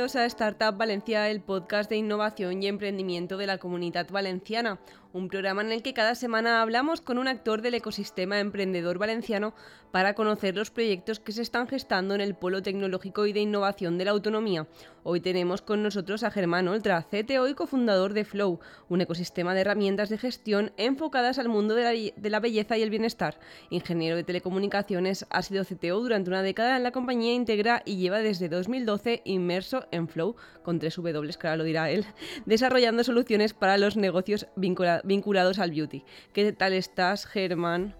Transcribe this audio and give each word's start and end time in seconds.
Bienvenidos 0.00 0.16
a 0.16 0.24
Startup 0.24 0.78
Valencia, 0.78 1.28
el 1.28 1.42
podcast 1.42 1.90
de 1.90 1.96
innovación 1.96 2.62
y 2.62 2.68
emprendimiento 2.68 3.36
de 3.36 3.46
la 3.46 3.58
comunidad 3.58 4.08
valenciana 4.08 4.80
un 5.12 5.28
programa 5.28 5.62
en 5.62 5.72
el 5.72 5.82
que 5.82 5.94
cada 5.94 6.14
semana 6.14 6.62
hablamos 6.62 7.00
con 7.00 7.18
un 7.18 7.28
actor 7.28 7.62
del 7.62 7.74
ecosistema 7.74 8.38
emprendedor 8.38 8.98
valenciano 8.98 9.54
para 9.90 10.14
conocer 10.14 10.54
los 10.54 10.70
proyectos 10.70 11.18
que 11.18 11.32
se 11.32 11.42
están 11.42 11.66
gestando 11.66 12.14
en 12.14 12.20
el 12.20 12.36
polo 12.36 12.62
tecnológico 12.62 13.26
y 13.26 13.32
de 13.32 13.40
innovación 13.40 13.98
de 13.98 14.04
la 14.04 14.12
autonomía. 14.12 14.68
Hoy 15.02 15.20
tenemos 15.20 15.62
con 15.62 15.82
nosotros 15.82 16.22
a 16.22 16.30
Germán 16.30 16.68
Oltra, 16.68 17.02
CTO 17.02 17.48
y 17.48 17.54
cofundador 17.54 18.12
de 18.12 18.24
Flow, 18.24 18.60
un 18.88 19.00
ecosistema 19.00 19.52
de 19.52 19.62
herramientas 19.62 20.08
de 20.08 20.18
gestión 20.18 20.72
enfocadas 20.76 21.40
al 21.40 21.48
mundo 21.48 21.74
de 21.74 21.82
la, 21.82 21.90
de 21.90 22.30
la 22.30 22.38
belleza 22.38 22.78
y 22.78 22.82
el 22.82 22.90
bienestar. 22.90 23.40
Ingeniero 23.70 24.14
de 24.14 24.22
telecomunicaciones, 24.22 25.26
ha 25.30 25.42
sido 25.42 25.64
CTO 25.64 26.00
durante 26.00 26.30
una 26.30 26.42
década 26.42 26.76
en 26.76 26.84
la 26.84 26.92
compañía 26.92 27.32
Integra 27.32 27.82
y 27.84 27.96
lleva 27.96 28.18
desde 28.18 28.48
2012 28.48 29.22
inmerso 29.24 29.86
en 29.92 30.08
Flow, 30.08 30.36
con 30.62 30.78
tres 30.78 30.96
W, 30.96 31.32
que 31.38 31.46
ahora 31.46 31.56
lo 31.56 31.64
dirá 31.64 31.90
él, 31.90 32.04
desarrollando 32.46 33.04
soluciones 33.04 33.54
para 33.54 33.78
los 33.78 33.96
negocios 33.96 34.46
vinculados 34.56 35.02
vinculados 35.04 35.58
al 35.58 35.70
beauty. 35.70 36.04
¿Qué 36.32 36.52
tal 36.52 36.72
estás, 36.72 37.26
Germán? 37.26 37.94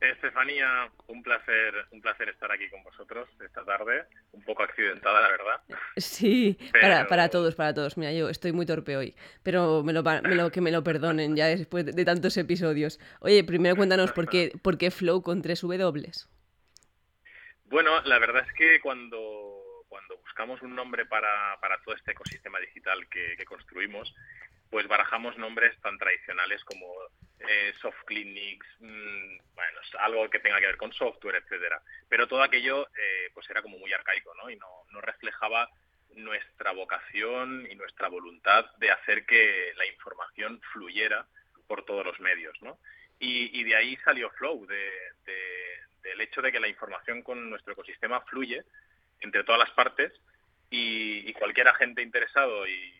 Estefanía, 0.00 0.90
un 1.08 1.22
placer, 1.24 1.74
un 1.90 2.00
placer 2.00 2.28
estar 2.28 2.52
aquí 2.52 2.68
con 2.70 2.84
vosotros 2.84 3.28
esta 3.44 3.64
tarde, 3.64 4.04
un 4.30 4.44
poco 4.44 4.62
accidentada, 4.62 5.20
la 5.20 5.28
verdad. 5.28 5.60
Sí, 5.96 6.56
para, 6.80 7.08
para, 7.08 7.28
todos, 7.28 7.56
para 7.56 7.74
todos. 7.74 7.96
Mira, 7.98 8.12
yo 8.12 8.28
estoy 8.28 8.52
muy 8.52 8.64
torpe 8.64 8.96
hoy, 8.96 9.16
pero 9.42 9.82
me 9.82 9.92
lo, 9.92 10.04
me 10.04 10.36
lo, 10.36 10.52
que 10.52 10.60
me 10.60 10.70
lo 10.70 10.84
perdonen 10.84 11.34
ya 11.34 11.46
después 11.46 11.84
de, 11.84 12.04
tantos 12.04 12.36
episodios. 12.36 13.00
Oye, 13.20 13.42
primero 13.42 13.74
cuéntanos 13.74 14.12
por 14.12 14.28
qué, 14.28 14.52
por 14.62 14.78
qué 14.78 14.92
Flow 14.92 15.22
con 15.22 15.42
tres 15.42 15.62
W. 15.62 16.12
Bueno, 17.64 18.00
la 18.04 18.18
verdad 18.20 18.44
es 18.46 18.52
que 18.54 18.80
cuando, 18.80 19.57
cuando 19.88 20.16
buscamos 20.18 20.60
un 20.62 20.74
nombre 20.74 21.06
para, 21.06 21.58
para 21.60 21.80
todo 21.82 21.94
este 21.94 22.12
ecosistema 22.12 22.58
digital 22.60 23.08
que, 23.08 23.44
construimos, 23.44 24.14
pues 24.70 24.86
barajamos 24.86 25.36
nombres 25.38 25.78
tan 25.80 25.96
tradicionales 25.98 26.62
como 26.64 26.86
eh, 27.40 27.72
soft 27.80 28.04
clinics, 28.06 28.66
mm, 28.80 29.38
bueno, 29.54 29.80
algo 30.00 30.28
que 30.28 30.40
tenga 30.40 30.60
que 30.60 30.66
ver 30.66 30.76
con 30.76 30.92
software, 30.92 31.36
etcétera. 31.36 31.80
Pero 32.08 32.28
todo 32.28 32.42
aquello 32.42 32.86
eh, 32.88 33.30
pues 33.32 33.48
era 33.50 33.62
como 33.62 33.78
muy 33.78 33.92
arcaico, 33.92 34.34
¿no? 34.34 34.50
Y 34.50 34.56
no, 34.56 34.68
no 34.90 35.00
reflejaba 35.00 35.68
nuestra 36.14 36.72
vocación 36.72 37.66
y 37.70 37.74
nuestra 37.74 38.08
voluntad 38.08 38.66
de 38.76 38.90
hacer 38.90 39.24
que 39.24 39.72
la 39.76 39.86
información 39.86 40.60
fluyera 40.72 41.26
por 41.66 41.84
todos 41.84 42.04
los 42.04 42.18
medios, 42.20 42.56
¿no? 42.62 42.78
Y, 43.20 43.64
de 43.64 43.74
ahí 43.74 43.96
salió 44.04 44.30
Flow, 44.30 44.64
de, 44.66 44.92
del 46.02 46.20
hecho 46.20 46.40
de 46.40 46.52
que 46.52 46.60
la 46.60 46.68
información 46.68 47.22
con 47.22 47.50
nuestro 47.50 47.72
ecosistema 47.72 48.20
fluye 48.22 48.64
entre 49.20 49.44
todas 49.44 49.58
las 49.58 49.70
partes 49.70 50.12
y, 50.70 51.28
y 51.28 51.32
cualquier 51.32 51.68
agente 51.68 52.02
interesado 52.02 52.66
y, 52.66 52.98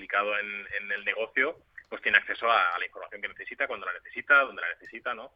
implicado 0.00 0.38
en, 0.38 0.92
el 0.92 1.04
negocio, 1.04 1.56
pues 1.88 2.00
tiene 2.02 2.18
acceso 2.18 2.50
a, 2.50 2.78
la 2.78 2.86
información 2.86 3.20
que 3.20 3.28
necesita, 3.28 3.66
cuando 3.66 3.86
la 3.86 3.92
necesita, 3.92 4.44
donde 4.44 4.62
la 4.62 4.68
necesita, 4.70 5.14
¿no? 5.14 5.32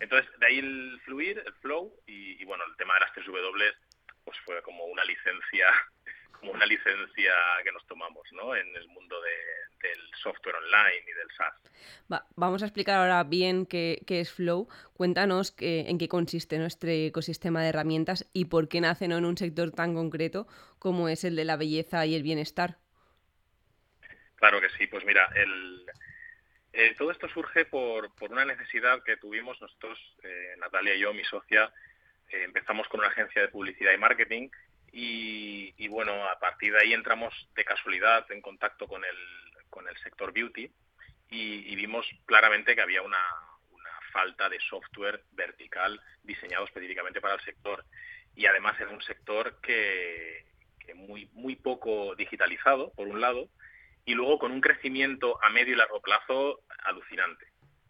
Entonces, 0.00 0.28
de 0.38 0.46
ahí 0.46 0.58
el 0.58 1.00
fluir, 1.04 1.42
el 1.44 1.54
flow, 1.54 1.94
y, 2.06 2.44
bueno, 2.44 2.64
el 2.64 2.76
tema 2.76 2.94
de 2.94 3.00
las 3.00 3.12
tres 3.12 3.26
W, 3.26 3.72
pues 4.24 4.38
fue 4.40 4.60
como 4.62 4.84
una 4.84 5.04
licencia, 5.04 5.72
como 6.32 6.52
una 6.52 6.66
licencia 6.66 7.34
que 7.64 7.72
nos 7.72 7.86
tomamos, 7.86 8.30
¿no? 8.32 8.54
En 8.56 8.74
el 8.76 8.88
mundo 8.88 9.20
del 9.82 10.00
software 10.22 10.56
online 10.56 11.04
y 11.06 11.12
del 11.12 11.28
SaaS. 11.36 12.24
vamos 12.36 12.62
a 12.62 12.66
explicar 12.66 12.96
ahora 12.96 13.24
bien 13.24 13.66
qué, 13.66 14.02
es 14.08 14.32
Flow. 14.32 14.68
Cuéntanos 14.94 15.54
en 15.58 15.98
qué 15.98 16.08
consiste 16.08 16.58
nuestro 16.58 16.90
ecosistema 16.90 17.62
de 17.62 17.68
herramientas 17.68 18.28
y 18.32 18.46
por 18.46 18.68
qué 18.68 18.80
nace 18.80 19.06
en 19.06 19.24
un 19.24 19.36
sector 19.36 19.72
tan 19.72 19.94
concreto 19.94 20.46
como 20.78 21.08
es 21.08 21.24
el 21.24 21.36
de 21.36 21.44
la 21.44 21.56
belleza 21.56 22.06
y 22.06 22.14
el 22.14 22.22
bienestar. 22.22 22.78
Claro 24.36 24.60
que 24.60 24.70
sí, 24.70 24.86
pues 24.86 25.04
mira, 25.04 25.28
el, 25.36 25.86
eh, 26.72 26.94
todo 26.96 27.10
esto 27.10 27.28
surge 27.28 27.66
por, 27.66 28.14
por, 28.14 28.32
una 28.32 28.44
necesidad 28.44 29.02
que 29.02 29.18
tuvimos 29.18 29.60
nosotros, 29.60 29.98
eh, 30.22 30.54
Natalia 30.58 30.94
y 30.94 31.00
yo, 31.00 31.12
mi 31.12 31.22
socia, 31.24 31.70
eh, 32.30 32.44
empezamos 32.44 32.88
con 32.88 33.00
una 33.00 33.10
agencia 33.10 33.42
de 33.42 33.48
publicidad 33.48 33.92
y 33.92 33.98
marketing 33.98 34.48
y, 34.94 35.88
bueno, 35.88 36.12
a 36.28 36.38
partir 36.38 36.72
de 36.72 36.80
ahí 36.80 36.92
entramos 36.92 37.48
de 37.54 37.64
casualidad 37.64 38.30
en 38.30 38.42
contacto 38.42 38.86
con 38.86 39.02
el, 39.04 39.51
con 39.72 39.88
el 39.88 39.96
sector 39.98 40.32
beauty 40.32 40.70
y, 41.30 41.74
vimos 41.74 42.06
claramente 42.26 42.76
que 42.76 42.82
había 42.82 43.02
una, 43.02 43.18
falta 44.12 44.50
de 44.50 44.60
software 44.68 45.24
vertical 45.30 45.98
diseñado 46.22 46.66
específicamente 46.66 47.22
para 47.22 47.32
el 47.32 47.40
sector 47.40 47.82
y 48.36 48.44
además 48.44 48.78
era 48.78 48.90
un 48.90 49.00
sector 49.00 49.58
que, 49.62 50.44
que 50.84 50.92
muy, 50.92 51.30
muy 51.32 51.56
poco 51.56 52.14
digitalizado, 52.14 52.92
por 52.92 53.08
un 53.08 53.22
lado, 53.22 53.48
y 54.04 54.12
luego 54.12 54.38
con 54.38 54.52
un 54.52 54.60
crecimiento 54.60 55.42
a 55.42 55.48
medio 55.48 55.72
y 55.72 55.76
largo 55.76 56.02
plazo 56.02 56.60
alucinante, 56.84 57.46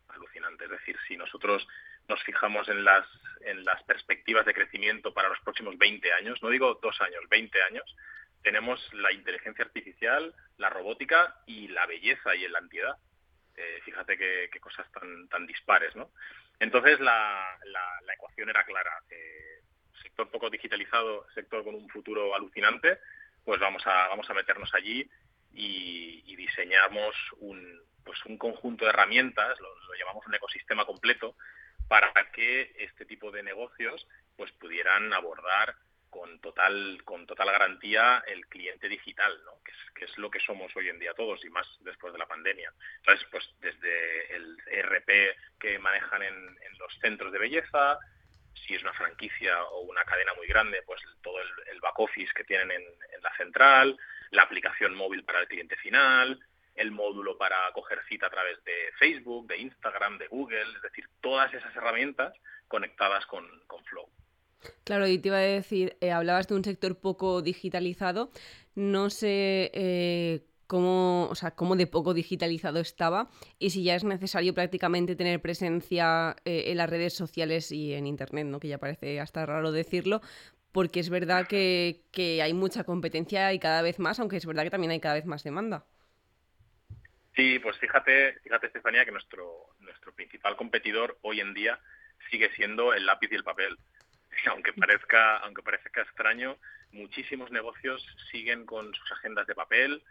alucinante. 0.06 0.66
Es 0.66 0.70
decir, 0.70 0.96
si 1.08 1.16
nosotros 1.16 1.66
nos 2.08 2.22
fijamos 2.22 2.68
en 2.68 2.84
las, 2.84 3.04
en 3.40 3.64
las 3.64 3.82
perspectivas 3.82 4.46
de 4.46 4.54
crecimiento 4.54 5.12
para 5.12 5.28
los 5.28 5.40
próximos 5.40 5.76
20 5.76 6.12
años, 6.12 6.40
no 6.40 6.50
digo 6.50 6.78
dos 6.80 7.00
años, 7.00 7.22
20 7.28 7.62
años, 7.64 7.96
tenemos 8.42 8.80
la 8.94 9.12
inteligencia 9.12 9.64
artificial, 9.64 10.34
la 10.58 10.70
robótica 10.70 11.36
y 11.46 11.68
la 11.68 11.86
belleza 11.86 12.34
y 12.34 12.46
la 12.48 12.58
antiedad. 12.58 12.96
Eh, 13.56 13.80
fíjate 13.84 14.16
qué, 14.16 14.60
cosas 14.60 14.90
tan, 14.92 15.28
tan 15.28 15.46
dispares, 15.46 15.94
¿no? 15.94 16.10
Entonces 16.58 17.00
la, 17.00 17.58
la, 17.64 18.14
ecuación 18.14 18.48
era 18.48 18.64
clara. 18.64 19.02
Eh, 19.10 19.60
sector 20.02 20.30
poco 20.30 20.50
digitalizado, 20.50 21.26
sector 21.34 21.64
con 21.64 21.74
un 21.74 21.88
futuro 21.88 22.34
alucinante, 22.34 22.98
pues 23.44 23.60
vamos 23.60 23.82
a, 23.86 24.34
meternos 24.34 24.72
allí 24.74 25.08
y, 25.52 26.36
diseñamos 26.36 27.14
un, 27.38 27.80
pues 28.04 28.18
un 28.26 28.36
conjunto 28.36 28.84
de 28.84 28.90
herramientas, 28.90 29.58
lo, 29.60 29.94
llamamos 29.98 30.26
un 30.26 30.34
ecosistema 30.34 30.84
completo, 30.84 31.36
para 31.88 32.12
que 32.32 32.74
este 32.78 33.04
tipo 33.04 33.30
de 33.30 33.42
negocios 33.42 34.06
pues 34.36 34.50
pudieran 34.52 35.12
abordar 35.12 35.76
con 36.12 36.38
total 36.40 37.00
con 37.04 37.26
total 37.26 37.50
garantía 37.50 38.22
el 38.26 38.46
cliente 38.46 38.86
digital, 38.88 39.32
¿no? 39.44 39.52
que, 39.64 39.72
es, 39.72 39.90
que 39.94 40.04
es 40.04 40.18
lo 40.18 40.30
que 40.30 40.40
somos 40.40 40.70
hoy 40.76 40.90
en 40.90 40.98
día 40.98 41.14
todos 41.14 41.42
y 41.44 41.48
más 41.48 41.66
después 41.80 42.12
de 42.12 42.18
la 42.18 42.26
pandemia. 42.26 42.72
Entonces, 42.98 43.26
pues 43.30 43.48
desde 43.60 44.36
el 44.36 44.56
ERP 44.66 45.08
que 45.58 45.78
manejan 45.78 46.22
en, 46.22 46.34
en 46.34 46.78
los 46.78 46.92
centros 47.00 47.32
de 47.32 47.38
belleza, 47.38 47.98
si 48.54 48.74
es 48.74 48.82
una 48.82 48.92
franquicia 48.92 49.64
o 49.64 49.80
una 49.80 50.04
cadena 50.04 50.34
muy 50.34 50.46
grande, 50.46 50.82
pues 50.84 51.00
todo 51.22 51.40
el, 51.40 51.48
el 51.72 51.80
back 51.80 51.98
office 51.98 52.32
que 52.34 52.44
tienen 52.44 52.70
en, 52.70 52.82
en 52.82 53.22
la 53.22 53.34
central, 53.36 53.98
la 54.30 54.42
aplicación 54.42 54.94
móvil 54.94 55.24
para 55.24 55.40
el 55.40 55.48
cliente 55.48 55.76
final, 55.76 56.38
el 56.74 56.90
módulo 56.90 57.36
para 57.38 57.70
coger 57.72 58.02
cita 58.08 58.26
a 58.26 58.30
través 58.30 58.62
de 58.64 58.92
Facebook, 58.98 59.46
de 59.46 59.58
Instagram, 59.58 60.18
de 60.18 60.28
Google, 60.28 60.76
es 60.76 60.82
decir, 60.82 61.06
todas 61.22 61.52
esas 61.54 61.74
herramientas 61.74 62.34
conectadas 62.68 63.26
con, 63.26 63.46
Flow. 63.84 64.08
Claro, 64.84 65.06
y 65.06 65.18
te 65.18 65.28
iba 65.28 65.38
a 65.38 65.40
decir, 65.40 65.96
eh, 66.00 66.10
hablabas 66.10 66.48
de 66.48 66.54
un 66.54 66.64
sector 66.64 66.98
poco 66.98 67.42
digitalizado, 67.42 68.30
no 68.74 69.10
sé 69.10 69.70
eh, 69.74 70.44
cómo, 70.66 71.28
o 71.30 71.34
sea, 71.34 71.52
cómo 71.52 71.76
de 71.76 71.86
poco 71.86 72.14
digitalizado 72.14 72.80
estaba 72.80 73.28
y 73.58 73.70
si 73.70 73.84
ya 73.84 73.94
es 73.94 74.04
necesario 74.04 74.54
prácticamente 74.54 75.16
tener 75.16 75.40
presencia 75.40 76.36
eh, 76.44 76.64
en 76.68 76.78
las 76.78 76.88
redes 76.88 77.14
sociales 77.14 77.70
y 77.72 77.94
en 77.94 78.06
Internet, 78.06 78.46
¿no? 78.46 78.58
que 78.58 78.68
ya 78.68 78.78
parece 78.78 79.20
hasta 79.20 79.44
raro 79.44 79.70
decirlo, 79.70 80.22
porque 80.72 81.00
es 81.00 81.10
verdad 81.10 81.46
que, 81.46 82.02
hay 82.42 82.54
mucha 82.54 82.84
competencia 82.84 83.52
y 83.52 83.58
cada 83.58 83.82
vez 83.82 83.98
más, 83.98 84.18
aunque 84.18 84.38
es 84.38 84.46
verdad 84.46 84.64
que 84.64 84.70
también 84.70 84.92
hay 84.92 85.00
cada 85.00 85.14
vez 85.16 85.26
más 85.26 85.44
demanda. 85.44 85.84
Sí, 87.36 87.58
pues 87.58 87.76
fíjate, 87.78 88.38
fíjate 88.42 88.66
Estefanía, 88.66 89.04
que 89.04 89.12
nuestro, 89.12 89.74
nuestro 89.80 90.14
principal 90.14 90.56
competidor 90.56 91.18
hoy 91.22 91.40
en 91.40 91.54
día 91.54 91.78
sigue 92.30 92.50
siendo 92.54 92.94
el 92.94 93.06
lápiz 93.06 93.30
y 93.30 93.34
el 93.34 93.44
papel. 93.44 93.76
Aunque 94.50 94.72
parezca, 94.72 95.38
aunque 95.38 95.62
parezca 95.62 96.02
extraño, 96.02 96.56
muchísimos 96.90 97.50
negocios 97.50 98.04
siguen 98.30 98.66
con 98.66 98.92
sus 98.94 99.12
agendas 99.12 99.46
de 99.46 99.54
papel, 99.54 100.02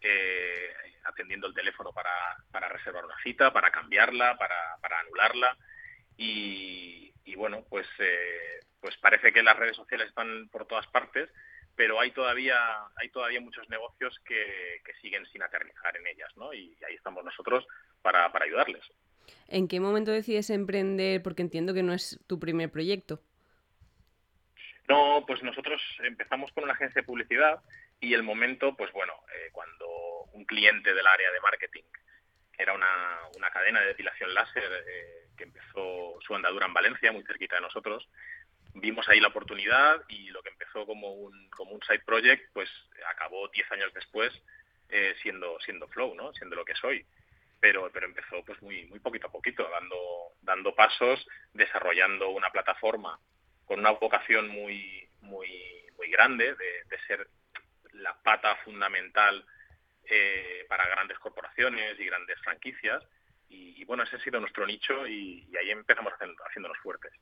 eh, 0.00 0.72
atendiendo 1.04 1.46
el 1.46 1.54
teléfono 1.54 1.92
para, 1.92 2.68
reservar 2.68 3.04
una 3.04 3.18
cita, 3.22 3.52
para 3.52 3.70
cambiarla, 3.70 4.36
para, 4.36 5.00
anularla. 5.00 5.56
Y, 6.16 7.12
y 7.24 7.34
bueno, 7.34 7.64
pues 7.68 7.86
eh, 7.98 8.60
pues 8.80 8.96
parece 8.98 9.32
que 9.32 9.42
las 9.42 9.56
redes 9.56 9.76
sociales 9.76 10.08
están 10.08 10.48
por 10.48 10.66
todas 10.66 10.86
partes, 10.88 11.28
pero 11.78 12.00
hay 12.00 12.10
todavía, 12.10 12.58
hay 12.96 13.08
todavía 13.10 13.40
muchos 13.40 13.68
negocios 13.68 14.18
que, 14.24 14.82
siguen 15.00 15.24
sin 15.26 15.42
aterrizar 15.42 15.96
en 15.96 16.08
ellas, 16.08 16.28
¿no? 16.36 16.52
Y 16.52 16.76
ahí 16.86 16.96
estamos 16.96 17.24
nosotros 17.24 17.64
para, 18.02 18.32
ayudarles. 18.42 18.84
¿En 19.46 19.68
qué 19.68 19.78
momento 19.78 20.10
decides 20.10 20.50
emprender? 20.50 21.22
Porque 21.22 21.42
entiendo 21.42 21.72
que 21.72 21.84
no 21.84 21.92
es 21.92 22.18
tu 22.26 22.40
primer 22.40 22.72
proyecto. 22.72 23.20
No, 24.88 25.24
pues 25.26 25.42
nosotros 25.42 25.82
empezamos 26.02 26.50
con 26.52 26.64
una 26.64 26.72
agencia 26.72 27.02
de 27.02 27.06
publicidad 27.06 27.60
y 28.00 28.14
el 28.14 28.22
momento, 28.22 28.74
pues 28.74 28.90
bueno, 28.92 29.12
eh, 29.34 29.50
cuando 29.52 29.86
cliente 30.48 30.92
del 30.92 31.06
área 31.06 31.30
de 31.30 31.40
marketing, 31.40 31.84
que 32.52 32.62
era 32.62 32.72
una, 32.72 33.20
una 33.36 33.50
cadena 33.50 33.80
de 33.80 33.88
depilación 33.88 34.34
láser 34.34 34.84
eh, 34.88 35.28
que 35.36 35.44
empezó 35.44 36.18
su 36.26 36.34
andadura 36.34 36.66
en 36.66 36.74
Valencia, 36.74 37.12
muy 37.12 37.22
cerquita 37.22 37.56
de 37.56 37.62
nosotros. 37.62 38.08
Vimos 38.74 39.08
ahí 39.08 39.20
la 39.20 39.28
oportunidad 39.28 40.02
y 40.08 40.30
lo 40.30 40.42
que 40.42 40.50
empezó 40.50 40.84
como 40.86 41.12
un, 41.12 41.48
como 41.50 41.72
un 41.72 41.82
side 41.82 42.02
project, 42.04 42.50
pues 42.52 42.68
acabó 43.08 43.46
10 43.48 43.70
años 43.72 43.94
después 43.94 44.32
eh, 44.88 45.14
siendo, 45.22 45.60
siendo 45.60 45.86
Flow, 45.88 46.14
¿no? 46.14 46.32
siendo 46.32 46.56
lo 46.56 46.64
que 46.64 46.74
soy. 46.74 47.04
Pero, 47.60 47.90
pero 47.92 48.06
empezó 48.06 48.44
pues 48.44 48.60
muy, 48.62 48.84
muy 48.86 49.00
poquito 49.00 49.26
a 49.26 49.32
poquito, 49.32 49.68
dando, 49.68 49.96
dando 50.42 50.74
pasos, 50.74 51.26
desarrollando 51.52 52.30
una 52.30 52.50
plataforma 52.50 53.18
con 53.68 53.78
una 53.78 53.92
vocación 53.92 54.48
muy, 54.48 55.08
muy, 55.20 55.48
muy 55.96 56.10
grande 56.10 56.46
de, 56.46 56.84
de 56.88 56.98
ser 57.06 57.28
la 57.92 58.14
pata 58.22 58.56
fundamental 58.64 59.44
eh, 60.10 60.64
para 60.68 60.88
grandes 60.88 61.18
corporaciones 61.18 62.00
y 62.00 62.06
grandes 62.06 62.38
franquicias. 62.40 63.04
Y, 63.50 63.82
bueno, 63.84 64.02
ese 64.02 64.16
ha 64.16 64.20
sido 64.20 64.40
nuestro 64.40 64.66
nicho 64.66 65.06
y, 65.06 65.48
ahí 65.58 65.70
empezamos 65.70 66.12
haciendo, 66.12 66.36
haciéndonos 66.46 66.76
fuertes. 66.78 67.12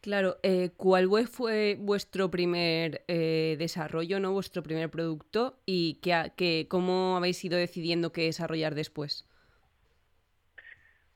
Claro, 0.00 0.36
eh, 0.44 0.70
¿cuál 0.76 1.08
fue 1.26 1.76
vuestro 1.78 2.30
primer 2.30 3.04
eh, 3.08 3.56
desarrollo, 3.58 4.20
no 4.20 4.32
vuestro 4.32 4.62
primer 4.62 4.88
producto 4.90 5.60
y 5.66 6.00
qué, 6.00 6.66
cómo 6.68 7.16
habéis 7.16 7.44
ido 7.44 7.58
decidiendo 7.58 8.12
qué 8.12 8.22
desarrollar 8.22 8.76
después? 8.76 9.28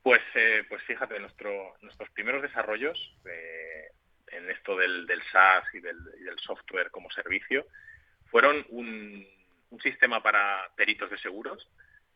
Pues, 0.02 0.22
pues 0.68 0.82
fíjate, 0.84 1.20
nuestro, 1.20 1.76
nuestros 1.82 2.10
primeros 2.10 2.42
desarrollos 2.42 2.98
en 4.32 4.50
esto 4.50 4.76
del, 4.76 5.06
del 5.06 5.22
SaaS 5.30 5.64
y 5.74 5.80
del, 5.80 5.96
software 6.38 6.90
como 6.90 7.10
servicio 7.10 7.66
fueron 8.30 8.64
un, 8.68 9.26
un 9.70 9.80
sistema 9.80 10.22
para 10.22 10.70
peritos 10.76 11.10
de 11.10 11.18
seguros, 11.18 11.68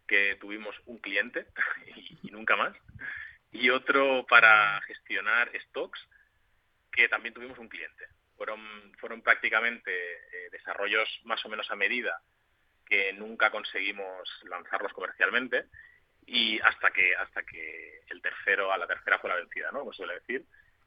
que 0.06 0.37
tuvimos 0.37 0.75
un 0.87 0.99
cliente 0.99 1.47
y, 2.23 2.31
nunca 2.31 2.56
más, 2.56 2.76
y 3.50 3.70
otro 3.70 4.26
para 4.29 4.81
gestionar 4.82 5.50
stocks, 5.69 6.00
que 6.91 7.09
también 7.09 7.35
tuvimos 7.35 7.59
un 7.59 7.69
cliente. 7.69 8.06
Fueron, 8.37 8.61
fueron 8.99 9.23
prácticamente 9.23 9.91
eh, 9.93 10.49
desarrollos 10.50 11.08
más 11.25 11.44
o 11.44 11.49
menos 11.49 11.70
a 11.70 11.76
medida 11.76 12.20
que 12.87 13.12
nunca 13.15 13.50
conseguimos 13.50 14.29
lanzarlos 14.44 14.93
comercialmente 14.93 15.67
y 16.26 16.61
hasta 16.61 16.91
que 16.91 17.15
hasta 17.17 17.43
que 17.43 18.03
el 18.08 18.20
tercero 18.20 18.73
a 18.73 18.79
la 18.79 18.87
tercera 18.87 19.19
fue 19.19 19.31
la 19.31 19.37
vencida, 19.37 19.70
¿no? 19.73 19.81
Como 19.81 19.93
suele 19.93 20.15
decir. 20.15 20.44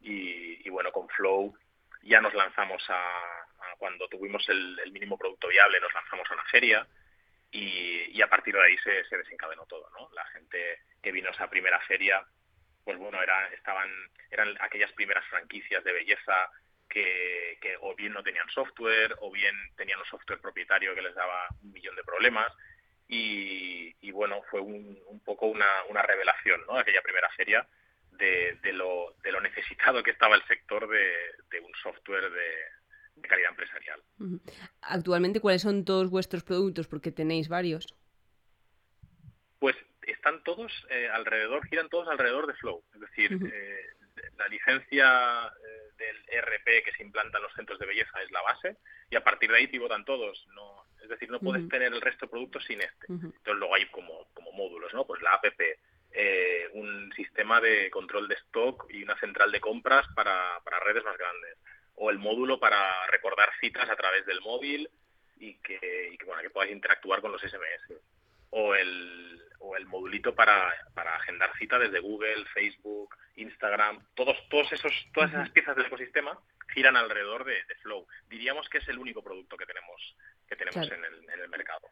Y 0.07 0.69
bueno, 0.69 0.92
con 0.92 1.07
Flow 1.10 1.56
ya 2.04 2.22
nos 2.22 2.34
lanzamos 2.34 2.84
a, 2.90 3.46
cuando 3.78 4.07
tuvimos 4.07 4.48
el, 4.50 4.92
mínimo 4.92 5.18
producto 5.18 5.48
viable, 5.48 5.80
nos 5.80 5.94
lanzamos 5.94 6.30
a 6.30 6.34
una 6.34 6.46
feria 6.46 6.88
y, 7.52 8.22
a 8.22 8.28
partir 8.28 8.54
de 8.54 8.63
ahí 8.63 8.78
se, 8.80 9.18
desencadenó 9.18 9.66
todo, 9.66 9.90
¿no? 9.92 10.10
La 10.13 10.25
gente 10.28 10.80
que 11.02 11.12
vino 11.12 11.30
a 11.30 11.31
esa 11.31 11.50
primera 11.50 11.80
feria, 11.81 12.25
pues 12.84 12.98
bueno, 12.98 13.22
era, 13.22 13.48
estaban, 13.50 13.90
eran 14.31 14.56
aquellas 14.62 14.92
primeras 14.94 15.25
franquicias 15.28 15.84
de 15.84 15.92
belleza 15.92 16.50
que, 16.90 17.57
o 17.81 17.94
bien 17.96 18.13
no 18.13 18.24
tenían 18.24 18.50
software 18.50 19.16
o 19.19 19.31
bien 19.31 19.56
tenían 19.75 20.00
un 20.00 20.06
software 20.06 20.40
propietario 20.40 20.96
que 20.96 21.02
les 21.02 21.13
daba 21.13 21.48
un 21.62 21.72
millón 21.72 21.96
de 21.96 22.04
problemas 22.04 22.52
y, 23.07 24.12
bueno, 24.12 24.42
fue 24.50 24.62
un, 24.62 25.22
poco 25.25 25.48
una, 25.48 25.84
una 25.90 26.02
revelación, 26.02 26.63
¿no? 26.68 26.78
Aquella 26.78 27.02
primera 27.02 27.30
feria 27.31 27.68
de, 28.17 28.57
de, 28.62 28.73
lo, 28.73 29.15
de 29.23 29.31
lo 29.31 29.41
necesitado 29.41 30.03
que 30.03 30.12
estaba 30.12 30.35
el 30.35 30.44
sector 30.45 30.88
de, 30.88 31.59
un 31.59 31.71
software 31.81 32.31
de, 32.31 33.21
calidad 33.27 33.51
empresarial. 33.51 34.01
Actualmente, 34.81 35.39
¿cuáles 35.39 35.62
son 35.62 35.85
todos 35.85 36.09
vuestros 36.09 36.44
productos? 36.44 36.88
Porque 36.88 37.12
tenéis 37.12 37.47
varios. 37.47 37.88
Pues 39.59 39.75
están 40.01 40.44
todos 40.44 40.71
eh, 40.89 41.09
alrededor, 41.12 41.65
giran 41.67 41.89
todos 41.89 42.07
alrededor 42.07 42.47
de 42.47 42.53
Flow. 42.56 42.83
Es 42.94 43.00
decir, 43.00 43.31
eh, 43.51 43.85
la 44.38 44.47
licencia 44.47 45.47
eh, 45.47 45.91
del 45.97 46.18
ERP 46.27 46.83
que 46.83 46.91
se 46.95 47.03
implanta 47.03 47.38
en 47.38 47.44
los 47.44 47.53
centros 47.53 47.79
de 47.79 47.85
belleza 47.85 48.21
es 48.21 48.31
la 48.31 48.41
base 48.41 48.77
y 49.09 49.15
a 49.15 49.23
partir 49.23 49.50
de 49.50 49.57
ahí 49.57 49.68
pivotan 49.68 50.06
todos. 50.06 50.45
No, 50.53 50.85
es 51.01 51.09
decir, 51.09 51.29
no 51.29 51.39
puedes 51.39 51.68
tener 51.69 51.94
el 51.94 52.01
resto 52.01 52.25
de 52.25 52.31
productos 52.31 52.65
sin 52.65 52.81
este. 52.81 53.06
Entonces 53.07 53.56
luego 53.56 53.75
hay 53.75 53.85
como, 53.88 54.27
como 54.33 54.51
módulos, 54.51 54.94
¿no? 54.94 55.06
Pues 55.06 55.21
la 55.21 55.33
app, 55.33 55.45
eh, 56.17 56.69
un 56.73 57.12
sistema 57.13 57.59
de 57.59 57.89
control 57.91 58.29
de 58.29 58.35
stock 58.35 58.85
y 58.89 59.03
una 59.03 59.19
central 59.19 59.51
de 59.51 59.59
compras 59.59 60.07
para, 60.15 60.62
para 60.63 60.79
redes 60.79 61.03
más 61.03 61.17
grandes. 61.17 61.57
O 61.95 62.09
el 62.09 62.19
módulo 62.19 62.57
para 62.59 63.06
recordar 63.07 63.50
citas 63.59 63.89
a 63.89 63.95
través 63.97 64.25
del 64.25 64.39
móvil 64.39 64.89
y 65.38 65.56
que, 65.56 66.09
y 66.13 66.17
que, 66.17 66.25
bueno, 66.25 66.41
que 66.41 66.50
puedas 66.50 66.71
interactuar 66.71 67.19
con 67.19 67.33
los 67.33 67.41
SMS. 67.41 68.00
O 68.50 68.73
el, 68.75 69.44
o 69.59 69.75
el 69.75 69.85
modulito 69.88 70.33
para, 70.33 70.73
para 70.94 71.15
agendar 71.15 71.51
cita 71.57 71.77
desde 71.77 72.00
Google, 72.00 72.45
Facebook, 72.53 73.13
Instagram. 73.35 74.01
Todos, 74.15 74.38
todos 74.50 74.71
esos, 74.71 74.94
todas 75.13 75.31
esas 75.31 75.50
piezas 75.50 75.75
del 75.75 75.88
ecosistema 75.88 76.39
giran 76.73 76.95
alrededor 76.95 77.44
de, 77.44 77.61
Flow. 77.81 78.07
Diríamos 78.29 78.69
que 78.69 78.77
es 78.77 78.88
el 78.88 78.97
único 78.97 79.21
producto 79.21 79.57
que 79.57 79.65
tenemos, 79.65 80.15
que 80.47 80.56
tenemos 80.56 80.89
en, 80.89 81.03
el, 81.03 81.29
en 81.29 81.39
el 81.41 81.50
mercado 81.50 81.88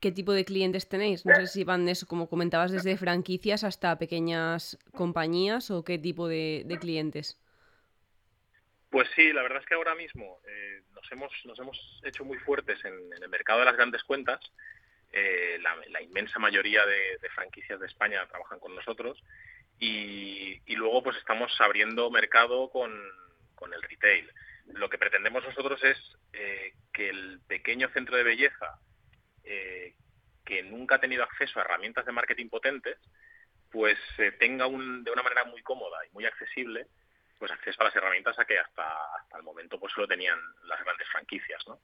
qué 0.00 0.12
tipo 0.12 0.32
de 0.32 0.44
clientes 0.44 0.88
tenéis. 0.88 1.24
No 1.24 1.34
sé 1.34 1.46
si 1.46 1.64
van 1.64 1.88
eso, 1.88 2.06
como 2.06 2.28
comentabas, 2.28 2.72
desde 2.72 2.96
franquicias 2.96 3.64
hasta 3.64 3.98
pequeñas 3.98 4.78
compañías 4.92 5.70
o 5.70 5.84
qué 5.84 5.98
tipo 5.98 6.28
de, 6.28 6.64
clientes. 6.80 7.40
Pues 8.90 9.08
sí, 9.14 9.32
la 9.32 9.42
verdad 9.42 9.60
es 9.60 9.66
que 9.66 9.74
ahora 9.74 9.94
mismo 9.94 10.40
eh, 10.46 10.82
nos, 10.94 11.10
hemos, 11.12 11.32
nos 11.44 11.58
hemos 11.58 12.00
hecho 12.04 12.24
muy 12.24 12.38
fuertes 12.38 12.78
en, 12.84 12.94
el 13.22 13.28
mercado 13.28 13.60
de 13.60 13.66
las 13.66 13.76
grandes 13.76 14.02
cuentas. 14.04 14.40
Eh, 15.12 15.58
la, 15.60 16.02
inmensa 16.02 16.38
mayoría 16.38 16.84
de, 16.84 17.28
franquicias 17.34 17.80
de 17.80 17.86
España 17.86 18.26
trabajan 18.28 18.58
con 18.58 18.74
nosotros 18.74 19.22
y, 19.78 20.60
luego 20.74 21.02
pues 21.02 21.16
estamos 21.16 21.52
abriendo 21.60 22.10
mercado 22.10 22.70
con, 22.70 22.92
con, 23.54 23.72
el 23.72 23.82
retail. 23.82 24.30
Lo 24.66 24.88
que 24.90 24.98
pretendemos 24.98 25.44
nosotros 25.44 25.82
es 25.84 25.96
eh, 26.32 26.74
que 26.92 27.08
el 27.08 27.40
pequeño 27.46 27.88
centro 27.90 28.16
de 28.16 28.24
belleza 28.24 28.78
eh, 29.46 29.94
que 30.44 30.62
nunca 30.62 30.96
ha 30.96 31.00
tenido 31.00 31.22
acceso 31.22 31.58
a 31.58 31.62
herramientas 31.62 32.04
de 32.06 32.12
marketing 32.12 32.48
potentes, 32.48 32.98
pues 33.70 33.98
eh, 34.18 34.32
tenga 34.32 34.66
un, 34.66 35.04
de 35.04 35.10
una 35.10 35.22
manera 35.22 35.44
muy 35.44 35.62
cómoda 35.62 35.98
y 36.06 36.12
muy 36.12 36.24
accesible 36.24 36.86
pues 37.38 37.52
acceso 37.52 37.80
a 37.80 37.84
las 37.84 37.96
herramientas 37.96 38.38
a 38.38 38.44
que 38.46 38.58
hasta, 38.58 39.14
hasta 39.16 39.36
el 39.36 39.42
momento 39.42 39.78
pues 39.78 39.92
solo 39.92 40.08
tenían 40.08 40.38
las 40.64 40.82
grandes 40.82 41.06
franquicias, 41.08 41.62
¿no? 41.66 41.80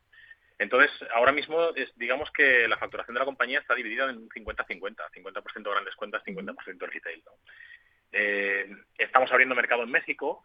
Entonces, 0.59 0.91
ahora 1.15 1.33
mismo 1.33 1.71
es, 1.75 1.91
digamos 1.99 2.31
que 2.31 2.69
la 2.69 2.79
facturación 2.79 3.15
de 3.15 3.19
la 3.19 3.25
compañía 3.25 3.59
está 3.59 3.75
dividida 3.75 4.09
en 4.09 4.19
un 4.19 4.29
50-50, 4.29 5.11
50%, 5.11 5.71
grandes 5.71 5.97
cuentas, 5.97 6.23
50% 6.25 6.89
retail. 6.89 7.23
Eh, 8.13 8.71
estamos 8.97 9.33
abriendo 9.33 9.55
mercado 9.55 9.83
en 9.83 9.91
México 9.91 10.45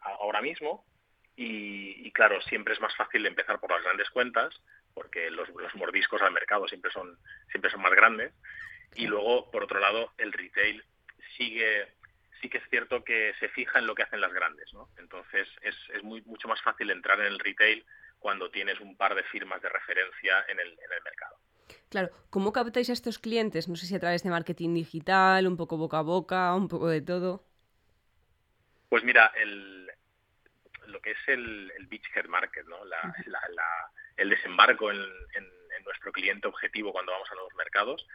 ahora 0.00 0.42
mismo 0.42 0.84
y, 1.36 2.10
claro, 2.12 2.40
siempre 2.42 2.74
es 2.74 2.80
más 2.80 2.94
fácil 2.96 3.24
empezar 3.24 3.60
por 3.60 3.70
las 3.70 3.82
grandes 3.82 4.10
cuentas 4.10 4.60
porque 5.10 5.30
los, 5.30 5.48
mordiscos 5.74 6.22
al 6.22 6.32
mercado 6.32 6.68
siempre 6.68 6.90
son, 6.92 7.18
siempre 7.50 7.70
son 7.70 7.82
más 7.82 7.92
grandes. 7.92 8.32
Y 8.94 9.06
luego, 9.06 9.50
por 9.50 9.64
otro 9.64 9.80
lado, 9.80 10.12
el 10.18 10.32
retail 10.32 10.84
sigue, 11.36 11.88
sí 12.40 12.48
que 12.48 12.58
es 12.58 12.64
cierto 12.70 13.02
que 13.02 13.34
se 13.40 13.48
fija 13.48 13.80
en 13.80 13.86
lo 13.86 13.94
que 13.94 14.04
hacen 14.04 14.20
las 14.20 14.32
grandes, 14.32 14.72
¿no? 14.72 14.88
Entonces 14.98 15.48
es, 15.62 15.74
es 15.94 16.02
muy, 16.04 16.22
mucho 16.22 16.46
más 16.46 16.62
fácil 16.62 16.90
entrar 16.90 17.18
en 17.20 17.26
el 17.26 17.38
retail 17.40 17.84
cuando 18.20 18.50
tienes 18.50 18.78
un 18.80 18.96
par 18.96 19.14
de 19.16 19.24
firmas 19.24 19.60
de 19.62 19.68
referencia 19.68 20.44
en 20.48 20.60
el, 20.60 20.68
en 20.68 20.92
el 20.96 21.02
mercado. 21.02 21.36
Claro, 21.88 22.10
¿cómo 22.30 22.52
captáis 22.52 22.90
a 22.90 22.92
estos 22.92 23.18
clientes? 23.18 23.68
No 23.68 23.74
sé 23.74 23.86
si 23.86 23.96
a 23.96 24.00
través 24.00 24.22
de 24.22 24.30
marketing 24.30 24.74
digital, 24.74 25.46
un 25.46 25.56
poco 25.56 25.76
boca 25.76 25.98
a 25.98 26.02
boca, 26.02 26.54
un 26.54 26.68
poco 26.68 26.88
de 26.88 27.00
todo. 27.00 27.44
Pues 28.88 29.02
mira, 29.02 29.32
el, 29.36 29.90
lo 30.86 31.00
que 31.00 31.12
es 31.12 31.28
el, 31.28 31.72
el 31.78 31.86
beachhead 31.86 32.26
market, 32.26 32.66
¿no? 32.66 32.84
la, 32.84 33.00
el 34.20 34.28
desembarco 34.28 34.90
en, 34.90 35.00
nuestro 35.84 36.12
cliente 36.12 36.46
objetivo 36.46 36.92
cuando 36.92 37.10
vamos 37.10 37.28
a 37.32 37.34
nuevos 37.34 37.54
mercados 37.54 38.06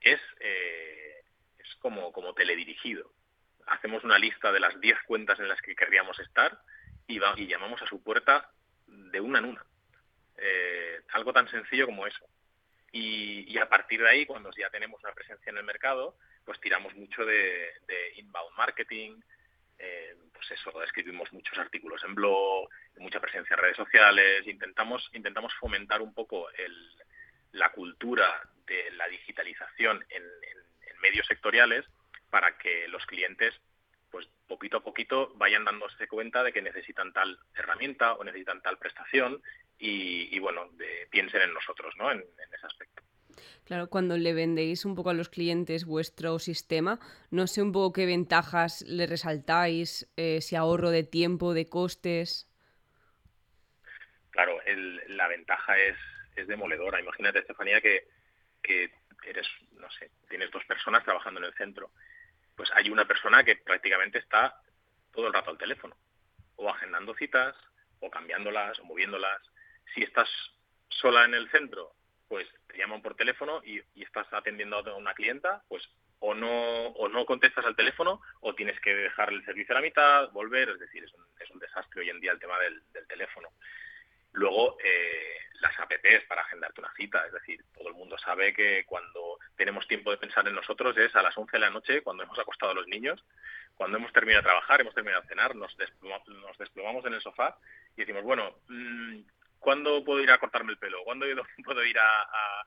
es, 0.00 0.20
eh, 0.40 1.22
es 1.58 1.74
como, 1.76 2.12
como 2.12 2.34
teledirigido. 2.34 3.10
Hacemos 3.66 4.04
una 4.04 4.18
lista 4.18 4.52
de 4.52 4.60
las 4.60 4.78
10 4.78 4.98
cuentas 5.04 5.40
en 5.40 5.48
las 5.48 5.60
que 5.62 5.74
querríamos 5.74 6.20
estar 6.20 6.60
y, 7.08 7.18
y 7.36 7.46
llamamos 7.46 7.80
a 7.82 7.86
su 7.86 8.02
puerta 8.02 8.50
de 8.86 9.20
una 9.20 9.38
en 9.38 9.46
una. 9.46 9.64
Eh, 10.36 11.00
algo 11.14 11.32
tan 11.32 11.48
sencillo 11.48 11.86
como 11.86 12.06
eso. 12.06 12.24
Y, 12.92 13.58
a 13.58 13.68
partir 13.68 14.00
de 14.00 14.10
ahí, 14.10 14.26
cuando 14.26 14.50
ya 14.56 14.70
tenemos 14.70 15.02
una 15.02 15.12
presencia 15.12 15.50
en 15.50 15.56
el 15.56 15.64
mercado, 15.64 16.14
pues 16.44 16.60
tiramos 16.60 16.94
mucho 16.94 17.24
de 17.24 17.72
inbound 18.16 18.54
marketing, 18.56 19.18
eh, 19.78 20.16
pues 20.32 20.50
eso, 20.50 20.82
escribimos 20.82 21.32
muchos 21.32 21.58
artículos 21.58 22.02
en 22.04 22.14
blog, 22.14 22.68
mucha 22.98 23.20
presencia 23.20 23.54
en 23.54 23.60
redes 23.60 23.76
sociales, 23.76 24.46
intentamos, 24.46 25.08
intentamos 25.12 25.54
fomentar 25.54 26.02
un 26.02 26.12
poco 26.14 26.48
la 27.52 27.70
cultura 27.72 28.42
de 28.66 28.90
la 28.92 29.08
digitalización 29.08 30.04
en, 30.10 30.22
medios 31.00 31.28
sectoriales 31.28 31.84
para 32.28 32.58
que 32.58 32.88
los 32.88 33.06
clientes 33.06 33.54
pues 34.10 34.28
poquito 34.48 34.78
a 34.78 34.82
poquito 34.82 35.32
vayan 35.36 35.64
dándose 35.64 36.08
cuenta 36.08 36.42
de 36.42 36.52
que 36.52 36.60
necesitan 36.60 37.12
tal 37.12 37.38
herramienta 37.54 38.14
o 38.14 38.24
necesitan 38.24 38.60
tal 38.62 38.78
prestación 38.78 39.40
y, 39.78 40.36
bueno, 40.40 40.70
piensen 41.08 41.42
en 41.42 41.54
nosotros, 41.54 41.94
¿no? 41.96 42.10
En, 42.10 42.18
ese 42.52 42.66
aspecto. 42.66 43.02
Claro, 43.64 43.88
cuando 43.88 44.16
le 44.16 44.32
vendéis 44.32 44.84
un 44.84 44.94
poco 44.94 45.10
a 45.10 45.14
los 45.14 45.28
clientes 45.28 45.84
vuestro 45.84 46.38
sistema, 46.38 46.98
no 47.30 47.46
sé 47.46 47.62
un 47.62 47.72
poco 47.72 47.92
qué 47.92 48.06
ventajas 48.06 48.82
le 48.82 49.06
resaltáis, 49.06 50.08
eh, 50.16 50.40
si 50.40 50.56
ahorro 50.56 50.90
de 50.90 51.04
tiempo, 51.04 51.54
de 51.54 51.68
costes. 51.68 52.48
Claro, 54.30 54.58
la 55.08 55.28
ventaja 55.28 55.78
es, 55.78 55.96
es 56.36 56.46
demoledora. 56.46 57.00
Imagínate, 57.00 57.40
Estefanía, 57.40 57.80
que, 57.80 58.06
que 58.62 58.90
eres, 59.26 59.46
no 59.72 59.90
sé, 59.90 60.10
tienes 60.28 60.50
dos 60.50 60.64
personas 60.64 61.04
trabajando 61.04 61.40
en 61.40 61.46
el 61.46 61.54
centro. 61.54 61.90
Pues 62.56 62.70
hay 62.74 62.90
una 62.90 63.06
persona 63.06 63.44
que 63.44 63.56
prácticamente 63.56 64.18
está 64.18 64.60
todo 65.12 65.26
el 65.26 65.32
rato 65.32 65.50
al 65.50 65.58
teléfono, 65.58 65.96
o 66.56 66.68
agendando 66.70 67.14
citas, 67.14 67.54
o 68.00 68.10
cambiándolas, 68.10 68.78
o 68.80 68.84
moviéndolas. 68.84 69.42
Si 69.94 70.02
estás 70.02 70.28
sola 70.88 71.24
en 71.24 71.34
el 71.34 71.50
centro, 71.50 71.94
pues 72.28 72.46
te 72.66 72.78
llaman 72.78 73.02
por 73.02 73.14
teléfono 73.14 73.62
y, 73.64 73.82
estás 74.02 74.26
atendiendo 74.32 74.76
a 74.76 74.94
una 74.96 75.14
clienta, 75.14 75.62
pues 75.68 75.88
o 76.20 76.34
no, 76.34 76.88
o 76.88 77.08
no 77.08 77.24
contestas 77.26 77.64
al 77.64 77.76
teléfono 77.76 78.20
o 78.40 78.54
tienes 78.54 78.78
que 78.80 78.94
dejar 78.94 79.32
el 79.32 79.44
servicio 79.44 79.74
a 79.74 79.80
la 79.80 79.86
mitad, 79.86 80.30
volver, 80.30 80.68
es 80.70 80.78
decir, 80.78 81.04
es 81.04 81.12
un, 81.12 81.24
es 81.38 81.50
un 81.50 81.58
desastre 81.58 82.02
hoy 82.02 82.10
en 82.10 82.20
día 82.20 82.32
el 82.32 82.40
tema 82.40 82.58
del, 82.58 82.82
teléfono. 83.06 83.48
Luego, 84.32 84.76
eh, 84.82 85.38
las 85.60 85.78
apps 85.78 86.24
para 86.28 86.42
agendarte 86.42 86.80
una 86.80 86.92
cita, 86.94 87.24
es 87.26 87.32
decir, 87.32 87.64
todo 87.74 87.88
el 87.88 87.94
mundo 87.94 88.18
sabe 88.18 88.52
que 88.52 88.84
cuando 88.84 89.38
tenemos 89.56 89.86
tiempo 89.88 90.10
de 90.10 90.18
pensar 90.18 90.46
en 90.46 90.54
nosotros 90.54 90.96
es 90.96 91.14
a 91.16 91.22
las 91.22 91.36
11 91.36 91.52
de 91.52 91.60
la 91.60 91.70
noche, 91.70 92.02
cuando 92.02 92.22
hemos 92.22 92.38
acostado 92.38 92.72
a 92.72 92.74
los 92.74 92.86
niños, 92.86 93.24
cuando 93.74 93.98
hemos 93.98 94.12
terminado 94.12 94.42
de 94.42 94.48
trabajar, 94.48 94.80
hemos 94.80 94.94
terminado 94.94 95.22
de 95.22 95.28
cenar, 95.28 95.54
nos 95.56 95.76
desplomamos, 95.76 96.28
nos 96.28 96.58
desplomamos 96.58 97.04
en 97.06 97.14
el 97.14 97.20
sofá 97.20 97.58
y 97.96 98.00
decimos, 98.00 98.22
bueno, 98.22 98.58
mmm, 98.68 99.20
¿cuándo 99.58 100.04
puedo 100.04 100.22
ir 100.22 100.30
a 100.30 100.38
cortarme 100.38 100.72
el 100.72 100.78
pelo? 100.78 101.04
¿Cuándo 101.04 101.26
puedo 101.64 101.84
ir 101.84 101.98
a, 101.98 102.64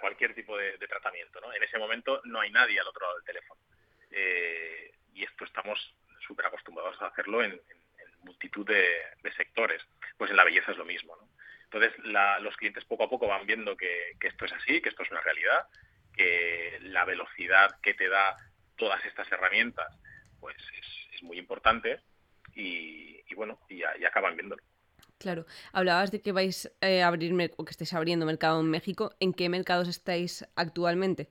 cualquier 0.00 0.34
tipo 0.34 0.56
de, 0.56 0.78
tratamiento? 0.78 1.40
¿no? 1.40 1.52
En 1.52 1.62
ese 1.62 1.78
momento 1.78 2.20
no 2.24 2.40
hay 2.40 2.50
nadie 2.50 2.78
al 2.80 2.88
otro 2.88 3.02
lado 3.06 3.16
del 3.16 3.24
teléfono. 3.24 3.60
Eh, 4.10 4.92
y 5.14 5.24
esto 5.24 5.44
estamos 5.44 5.94
súper 6.26 6.46
acostumbrados 6.46 7.00
a 7.00 7.06
hacerlo 7.06 7.42
en, 7.42 7.60
multitud 8.22 8.66
de, 8.66 9.32
sectores. 9.36 9.82
Pues 10.16 10.30
en 10.30 10.36
la 10.36 10.44
belleza 10.44 10.72
es 10.72 10.78
lo 10.78 10.84
mismo. 10.84 11.16
¿no? 11.16 11.28
Entonces, 11.64 11.92
los 12.04 12.56
clientes 12.56 12.84
poco 12.84 13.04
a 13.04 13.10
poco 13.10 13.26
van 13.28 13.46
viendo 13.46 13.76
que, 13.76 14.16
esto 14.20 14.44
es 14.44 14.52
así, 14.52 14.80
que 14.80 14.88
esto 14.88 15.02
es 15.02 15.10
una 15.10 15.20
realidad, 15.20 15.66
que 16.14 16.78
la 16.82 17.04
velocidad 17.04 17.80
que 17.82 17.94
te 17.94 18.08
da 18.08 18.36
todas 18.76 19.04
estas 19.04 19.30
herramientas 19.30 19.86
pues 20.40 20.56
es, 20.78 21.22
muy 21.22 21.38
importante 21.38 22.00
y, 22.54 23.34
bueno, 23.34 23.58
y, 23.68 23.76
y 23.76 24.04
acaban 24.04 24.36
viéndolo. 24.36 24.62
Claro, 25.18 25.46
hablabas 25.72 26.10
de 26.10 26.20
que 26.20 26.32
vais 26.32 26.70
eh, 26.80 27.02
a 27.02 27.08
abrir 27.08 27.32
o 27.56 27.64
que 27.64 27.70
estáis 27.70 27.94
abriendo 27.94 28.26
mercado 28.26 28.60
en 28.60 28.70
México. 28.70 29.14
¿En 29.18 29.32
qué 29.32 29.48
mercados 29.48 29.88
estáis 29.88 30.46
actualmente? 30.56 31.28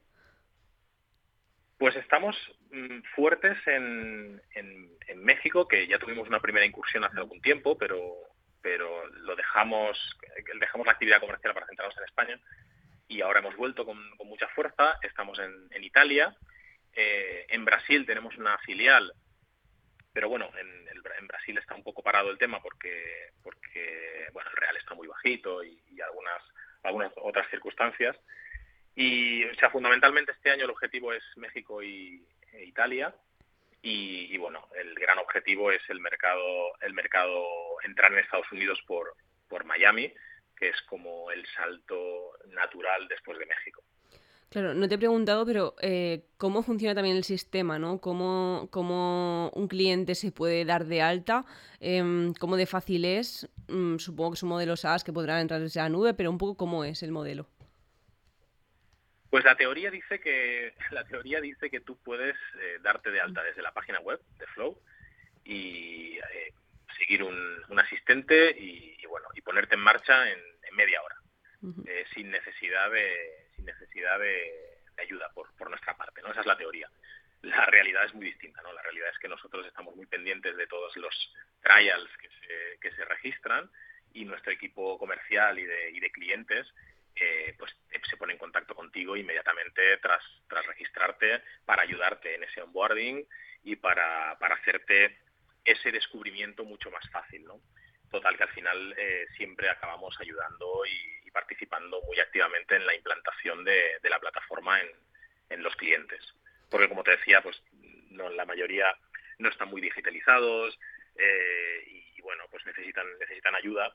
Pues 1.77 1.96
estamos 1.96 2.36
mm, 2.72 3.01
fuertes 3.15 3.58
en, 3.68 4.42
en, 4.56 4.96
México, 5.18 5.68
que 5.68 5.88
ya 5.88 5.98
tuvimos 5.98 6.27
una 6.27 6.39
primera 6.39 6.65
incursión 6.65 7.04
hace 7.04 7.18
algún 7.18 7.42
tiempo, 7.42 7.77
pero, 7.77 8.13
pero 8.62 9.08
lo 9.08 9.36
dejamos, 9.36 9.98
dejamos 10.60 10.86
la 10.86 10.94
actividad 10.94 11.20
comercial 11.20 11.54
para 11.54 11.65
centrarnos 11.65 11.98
en 11.98 12.04
España 12.04 12.39
y 13.08 13.22
ahora 13.22 13.39
hemos 13.39 13.56
vuelto 13.56 13.86
con, 13.86 13.98
mucha 14.25 14.48
fuerza. 14.50 14.98
Estamos 15.01 15.39
en, 15.39 15.51
en 15.72 15.84
Italia. 15.84 16.36
Eh, 16.94 17.46
en 17.50 17.65
Brasil 17.65 18.06
tenemos 18.06 18.38
una 18.38 18.58
filial 18.60 19.13
pero 20.16 20.30
bueno, 20.30 20.50
en, 20.58 21.28
Brasil 21.28 21.58
está 21.58 21.76
un 21.76 21.84
poco 21.84 22.02
parado 22.02 22.32
el 22.32 22.38
tema 22.38 22.62
porque, 22.62 23.32
porque 23.44 24.28
bueno, 24.32 24.50
el 24.50 24.56
real 24.56 24.78
está 24.78 24.94
muy 24.96 25.08
bajito 25.08 25.62
y, 25.62 25.78
algunas, 26.02 26.42
algunas 26.84 27.12
otras 27.18 27.50
circunstancias. 27.50 28.16
Y, 28.96 29.44
o 29.44 29.54
sea, 29.56 29.70
fundamentalmente 29.70 30.32
este 30.32 30.52
año 30.52 30.64
el 30.64 30.70
objetivo 30.70 31.12
es 31.12 31.24
México 31.36 31.84
y 31.84 32.26
e 32.54 32.64
Italia. 32.64 33.14
Y, 33.82 34.38
bueno, 34.38 34.70
el 34.76 34.96
gran 34.96 35.20
objetivo 35.20 35.70
es 35.72 35.82
el 35.90 36.00
mercado, 36.00 36.72
el 36.80 36.94
mercado 36.94 37.46
entrar 37.84 38.12
en 38.14 38.20
Estados 38.20 38.50
Unidos 38.54 38.82
por, 38.88 39.16
por 39.50 39.66
Miami, 39.66 40.14
que 40.56 40.70
es 40.70 40.82
como 40.84 41.30
el 41.30 41.46
salto 41.48 42.32
natural 42.48 43.08
después 43.10 43.38
de 43.38 43.46
México. 43.48 43.84
Claro, 44.56 44.74
no 44.74 44.88
te 44.88 44.96
he 44.96 44.98
preguntado, 44.98 45.46
pero 45.46 45.76
eh, 45.82 46.30
¿cómo 46.38 46.64
funciona 46.64 46.96
también 46.96 47.18
el 47.18 47.26
sistema? 47.26 47.78
¿no? 47.78 48.00
¿Cómo, 48.00 48.70
¿Cómo, 48.72 49.52
un 49.54 49.68
cliente 49.68 50.16
se 50.16 50.32
puede 50.32 50.64
dar 50.64 50.86
de 50.86 51.02
alta? 51.02 51.44
Eh, 51.82 52.32
¿Cómo 52.40 52.56
de 52.56 52.66
fácil 52.66 53.04
es? 53.04 53.50
Mm, 53.68 53.98
supongo 53.98 54.32
que 54.32 54.38
son 54.38 54.48
modelos 54.48 54.80
SaaS 54.80 55.04
que 55.04 55.12
podrán 55.12 55.42
entrar 55.42 55.60
desde 55.60 55.82
la 55.82 55.90
nube, 55.90 56.14
pero 56.14 56.32
un 56.32 56.38
poco 56.38 56.56
cómo 56.56 56.86
es 56.86 57.04
el 57.04 57.12
modelo. 57.12 57.50
Pues 59.30 59.44
la 59.44 59.58
teoría 59.58 59.92
dice 59.92 60.22
que 60.22 60.74
la 60.92 61.04
teoría 61.04 61.42
dice 61.42 61.70
que 61.70 61.82
tú 61.82 61.98
puedes 61.98 62.38
eh, 62.58 62.80
darte 62.82 63.12
de 63.12 63.20
alta 63.20 63.44
desde 63.44 63.62
la 63.62 63.74
página 63.74 64.00
web 64.00 64.22
de 64.40 64.48
Flow 64.48 64.80
y 65.44 66.18
eh, 66.34 66.54
seguir 66.98 67.24
un, 67.24 67.78
asistente 67.78 68.52
y, 68.58 69.06
bueno 69.06 69.28
y 69.36 69.42
ponerte 69.42 69.76
en 69.76 69.82
marcha 69.82 70.32
en, 70.32 70.40
media 70.78 71.02
hora 71.02 71.16
sin 72.14 72.30
necesidad 72.30 72.92
de 72.92 73.45
necesidad 73.66 74.20
de, 74.20 74.80
ayuda 74.98 75.30
por, 75.34 75.54
por, 75.56 75.70
nuestra 75.70 75.96
parte, 75.98 76.22
¿no? 76.22 76.32
Esa 76.32 76.42
es 76.42 76.48
la 76.48 76.58
teoría. 76.58 76.90
La 77.42 77.66
realidad 77.66 78.06
es 78.06 78.14
muy 78.14 78.26
distinta, 78.26 78.62
¿no? 78.62 78.74
La 78.74 78.82
realidad 78.82 79.10
es 79.10 79.20
que 79.20 79.28
nosotros 79.28 79.66
estamos 79.66 79.96
muy 79.96 80.06
pendientes 80.06 80.56
de 80.56 80.68
todos 80.68 80.96
los 80.98 81.34
trials 81.62 82.10
que 82.18 82.30
se, 82.30 82.80
que 82.80 82.92
se 82.96 83.06
registran 83.06 83.70
y 84.14 84.26
nuestro 84.26 84.52
equipo 84.52 84.98
comercial 84.98 85.60
y 85.60 85.66
de, 85.66 85.92
y 85.92 86.00
de 86.00 86.12
clientes 86.12 86.74
eh, 87.16 87.56
pues 87.58 87.72
se 88.10 88.18
pone 88.18 88.34
en 88.34 88.40
contacto 88.40 88.76
contigo 88.76 89.16
inmediatamente 89.16 89.98
tras, 89.98 90.22
tras 90.50 90.66
registrarte 90.66 91.42
para 91.66 91.84
ayudarte 91.84 92.36
en 92.36 92.44
ese 92.44 92.62
onboarding 92.62 93.26
y 93.64 93.78
para, 93.78 94.38
para 94.38 94.56
hacerte 94.56 95.18
ese 95.64 95.92
descubrimiento 95.92 96.66
mucho 96.66 96.92
más 96.92 97.10
fácil, 97.10 97.46
¿no? 97.46 97.62
Total, 98.12 98.36
que 98.38 98.44
al 98.44 98.50
final 98.50 98.94
eh, 98.98 99.26
siempre 99.38 99.70
acabamos 99.70 100.16
ayudando 100.20 100.86
y, 100.86 101.25
participando 101.36 102.01
muy 102.04 102.18
activamente 102.18 102.77
en 102.77 102.86
la 102.86 102.96
implantación 102.96 103.65
de, 103.65 104.00
la 104.04 104.20
plataforma 104.20 104.80
en, 105.50 105.62
los 105.62 105.75
clientes. 105.75 106.22
Porque, 106.70 106.88
como 106.88 107.04
te 107.04 107.12
decía, 107.12 107.42
pues 107.42 107.62
no, 108.10 108.30
la 108.30 108.46
mayoría 108.46 108.86
no 109.38 109.50
están 109.50 109.70
muy 109.70 109.82
digitalizados 109.82 110.80
eh, 111.18 111.84
y, 112.18 112.22
bueno, 112.22 112.46
pues 112.50 112.65
necesitan, 112.65 113.06
necesitan 113.20 113.56
ayuda. 113.56 113.94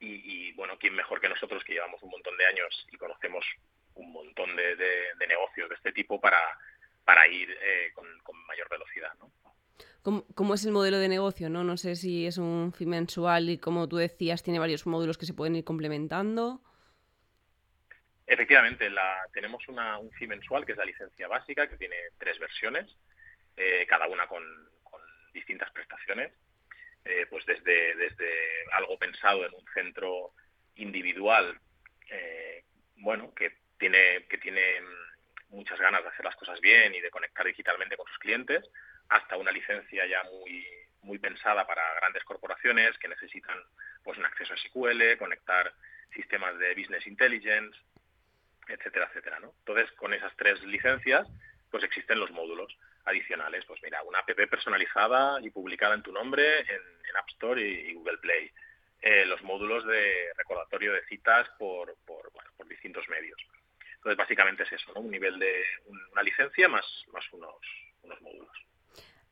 Y, 0.00 0.52
bueno, 0.54 0.76
¿quién 0.78 0.94
mejor 0.94 1.20
que 1.20 1.28
nosotros 1.28 1.62
que 1.64 1.74
llevamos 1.74 2.02
un 2.02 2.10
montón 2.10 2.36
de 2.36 2.44
años 2.46 2.86
y 2.90 2.96
conocemos 2.96 3.44
un 3.94 4.12
montón 4.12 4.54
de, 4.56 4.76
negocios 5.28 5.68
de 5.68 5.76
este 5.76 5.92
tipo 5.92 6.20
para, 6.20 6.40
para 7.04 7.26
ir 7.28 7.48
eh, 7.62 7.92
con, 7.94 8.06
mayor 8.46 8.68
velocidad, 8.68 9.14
¿no? 9.20 9.32
¿Cómo, 10.34 10.54
es 10.54 10.64
el 10.64 10.72
modelo 10.72 10.98
de 10.98 11.08
negocio? 11.08 11.48
¿no? 11.48 11.62
no 11.62 11.76
sé 11.76 11.94
si 11.94 12.26
es 12.26 12.36
un 12.36 12.72
fee 12.72 12.86
mensual 12.86 13.48
y 13.48 13.58
como 13.58 13.88
tú 13.88 13.98
decías, 13.98 14.42
tiene 14.42 14.58
varios 14.58 14.84
módulos 14.84 15.16
que 15.16 15.26
se 15.26 15.34
pueden 15.34 15.54
ir 15.54 15.64
complementando. 15.64 16.60
Efectivamente, 18.26 18.88
la, 18.88 19.26
tenemos 19.32 19.66
una, 19.68 19.98
un 19.98 20.10
fee 20.12 20.26
mensual 20.26 20.64
que 20.64 20.72
es 20.72 20.78
la 20.78 20.84
licencia 20.84 21.28
básica, 21.28 21.68
que 21.68 21.76
tiene 21.76 21.96
tres 22.18 22.38
versiones, 22.38 22.96
eh, 23.56 23.86
cada 23.88 24.06
una 24.06 24.26
con, 24.26 24.42
distintas 25.32 25.70
prestaciones. 25.72 26.30
Eh, 27.04 27.26
pues 27.30 27.44
desde, 27.46 27.96
desde 27.96 28.30
algo 28.72 28.98
pensado 28.98 29.44
en 29.46 29.54
un 29.54 29.64
centro 29.74 30.34
individual, 30.76 31.58
eh, 32.10 32.64
bueno, 32.96 33.34
que 33.34 33.56
tiene, 33.78 34.26
que 34.28 34.38
tiene 34.38 34.60
muchas 35.48 35.80
ganas 35.80 36.02
de 36.02 36.08
hacer 36.10 36.24
las 36.24 36.36
cosas 36.36 36.60
bien 36.60 36.94
y 36.94 37.00
de 37.00 37.10
conectar 37.10 37.46
digitalmente 37.46 37.96
con 37.96 38.06
sus 38.06 38.18
clientes, 38.18 38.68
hasta 39.08 39.36
una 39.36 39.50
licencia 39.50 40.06
ya 40.06 40.22
muy, 40.24 40.66
muy 41.02 41.18
pensada 41.18 41.66
para 41.66 41.82
grandes 41.94 42.24
corporaciones 42.24 42.96
que 42.98 43.08
necesitan 43.08 43.58
pues 44.02 44.18
un 44.18 44.24
acceso 44.24 44.54
a 44.54 44.56
SQL, 44.56 45.18
conectar 45.18 45.72
sistemas 46.14 46.58
de 46.58 46.74
business 46.74 47.06
intelligence, 47.06 47.78
etcétera, 48.68 49.06
etcétera, 49.08 49.40
¿no? 49.40 49.52
Entonces, 49.58 49.90
con 49.92 50.12
esas 50.14 50.32
tres 50.36 50.62
licencias, 50.64 51.28
pues 51.70 51.84
existen 51.84 52.20
los 52.20 52.30
módulos 52.30 52.76
adicionales. 53.04 53.64
Pues 53.66 53.80
mira, 53.82 54.02
una 54.02 54.20
app 54.20 54.30
personalizada 54.50 55.40
y 55.40 55.50
publicada 55.50 55.94
en 55.94 56.02
tu 56.02 56.12
nombre 56.12 56.60
en, 56.60 57.16
App 57.18 57.28
Store 57.28 57.60
y, 57.60 57.92
Google 57.94 58.18
Play. 58.18 58.50
Eh, 59.02 59.26
los 59.26 59.42
módulos 59.42 59.84
de 59.86 60.32
recordatorio 60.36 60.92
de 60.92 61.04
citas 61.06 61.46
por, 61.58 61.94
por, 62.06 62.30
por 62.56 62.68
distintos 62.68 63.06
medios. 63.08 63.38
Entonces, 63.96 64.16
básicamente 64.16 64.62
es 64.62 64.72
eso, 64.72 64.92
¿no? 64.94 65.00
Un 65.00 65.10
nivel 65.10 65.38
de 65.38 65.64
una 66.12 66.22
licencia 66.22 66.68
más, 66.68 66.84
más 67.12 67.24
unos, 67.32 67.54
unos 68.02 68.20
módulos. 68.22 68.56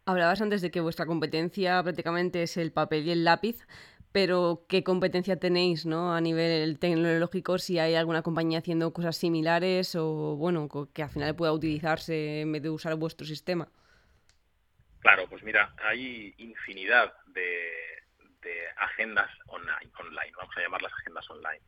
Hablabas 0.07 0.41
antes 0.41 0.63
de 0.63 0.71
que 0.71 0.81
vuestra 0.81 1.07
competencia 1.07 1.83
prácticamente 1.83 2.43
es 2.43 2.57
el 2.57 2.73
papel 2.73 3.07
y 3.07 3.13
el 3.13 3.25
lápiz, 3.25 3.67
pero 4.12 4.64
¿qué 4.69 4.83
competencia 4.83 5.38
tenéis 5.38 5.87
¿no? 5.87 6.14
a 6.14 6.21
nivel 6.21 6.79
tecnológico? 6.79 7.59
Si 7.59 7.79
hay 7.79 7.95
alguna 7.95 8.23
compañía 8.23 8.59
haciendo 8.59 8.93
cosas 8.93 9.17
similares 9.17 9.95
o 9.95 10.37
bueno, 10.37 10.69
que 10.93 11.02
al 11.02 11.11
final 11.11 11.37
pueda 11.37 11.52
utilizarse 11.52 12.40
en 12.40 12.52
vez 12.52 12.62
de 12.62 12.71
usar 12.71 12.97
vuestro 12.97 13.26
sistema. 13.26 13.69
Claro, 15.00 15.29
pues 15.29 15.43
mira, 15.43 15.75
hay 15.83 16.35
infinidad 16.38 17.14
de, 17.29 17.57
agendas 18.76 19.31
online, 19.47 19.90
online, 19.99 20.33
vamos 20.37 20.57
a 20.57 20.61
llamarlas 20.61 20.93
agendas 21.00 21.31
online. 21.31 21.61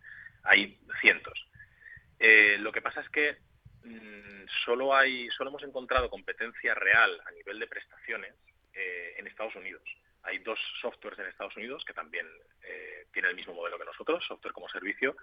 Hay 0.45 0.81
cientos. 1.01 1.47
Eh, 2.19 2.57
lo 2.59 2.73
que 2.73 2.83
pasa 2.83 3.01
es 3.01 3.09
que 3.11 3.37
mm, 3.85 4.47
solo 4.65 4.95
hay, 4.95 5.29
solo 5.31 5.51
hemos 5.51 5.63
encontrado 5.63 6.11
competencia 6.11 6.75
real 6.75 7.21
a 7.27 7.31
nivel 7.33 7.59
de 7.59 7.67
prestaciones 7.67 8.35
eh, 8.73 9.15
en 9.19 9.27
Estados 9.27 9.55
Unidos. 9.55 9.83
Hay 10.25 10.39
dos 10.39 10.59
softwares 10.81 11.19
en 11.19 11.27
Estados 11.27 11.57
Unidos 11.57 11.85
que 11.85 11.95
también 11.95 12.27
eh, 12.63 13.07
tienen 13.13 13.31
el 13.31 13.37
mismo 13.37 13.55
modelo 13.55 13.79
que 13.79 13.85
nosotros, 13.85 14.25
software 14.27 14.53
como 14.53 14.69
servicio, 14.69 15.17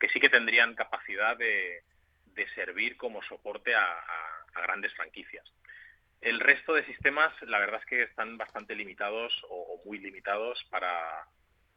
que 0.00 0.08
sí 0.08 0.20
que 0.20 0.28
tendrían 0.28 0.74
capacidad 0.74 1.36
de, 1.36 1.82
servir 2.54 2.96
como 2.96 3.22
soporte 3.22 3.74
a, 3.74 4.04
grandes 4.54 4.92
franquicias. 4.94 5.44
El 6.20 6.40
resto 6.40 6.72
de 6.72 6.84
sistemas, 6.86 7.30
la 7.42 7.58
verdad 7.58 7.80
es 7.80 7.86
que 7.86 8.02
están 8.02 8.38
bastante 8.38 8.74
limitados 8.74 9.32
o, 9.50 9.82
muy 9.84 9.98
limitados 9.98 10.62
para, 10.70 11.26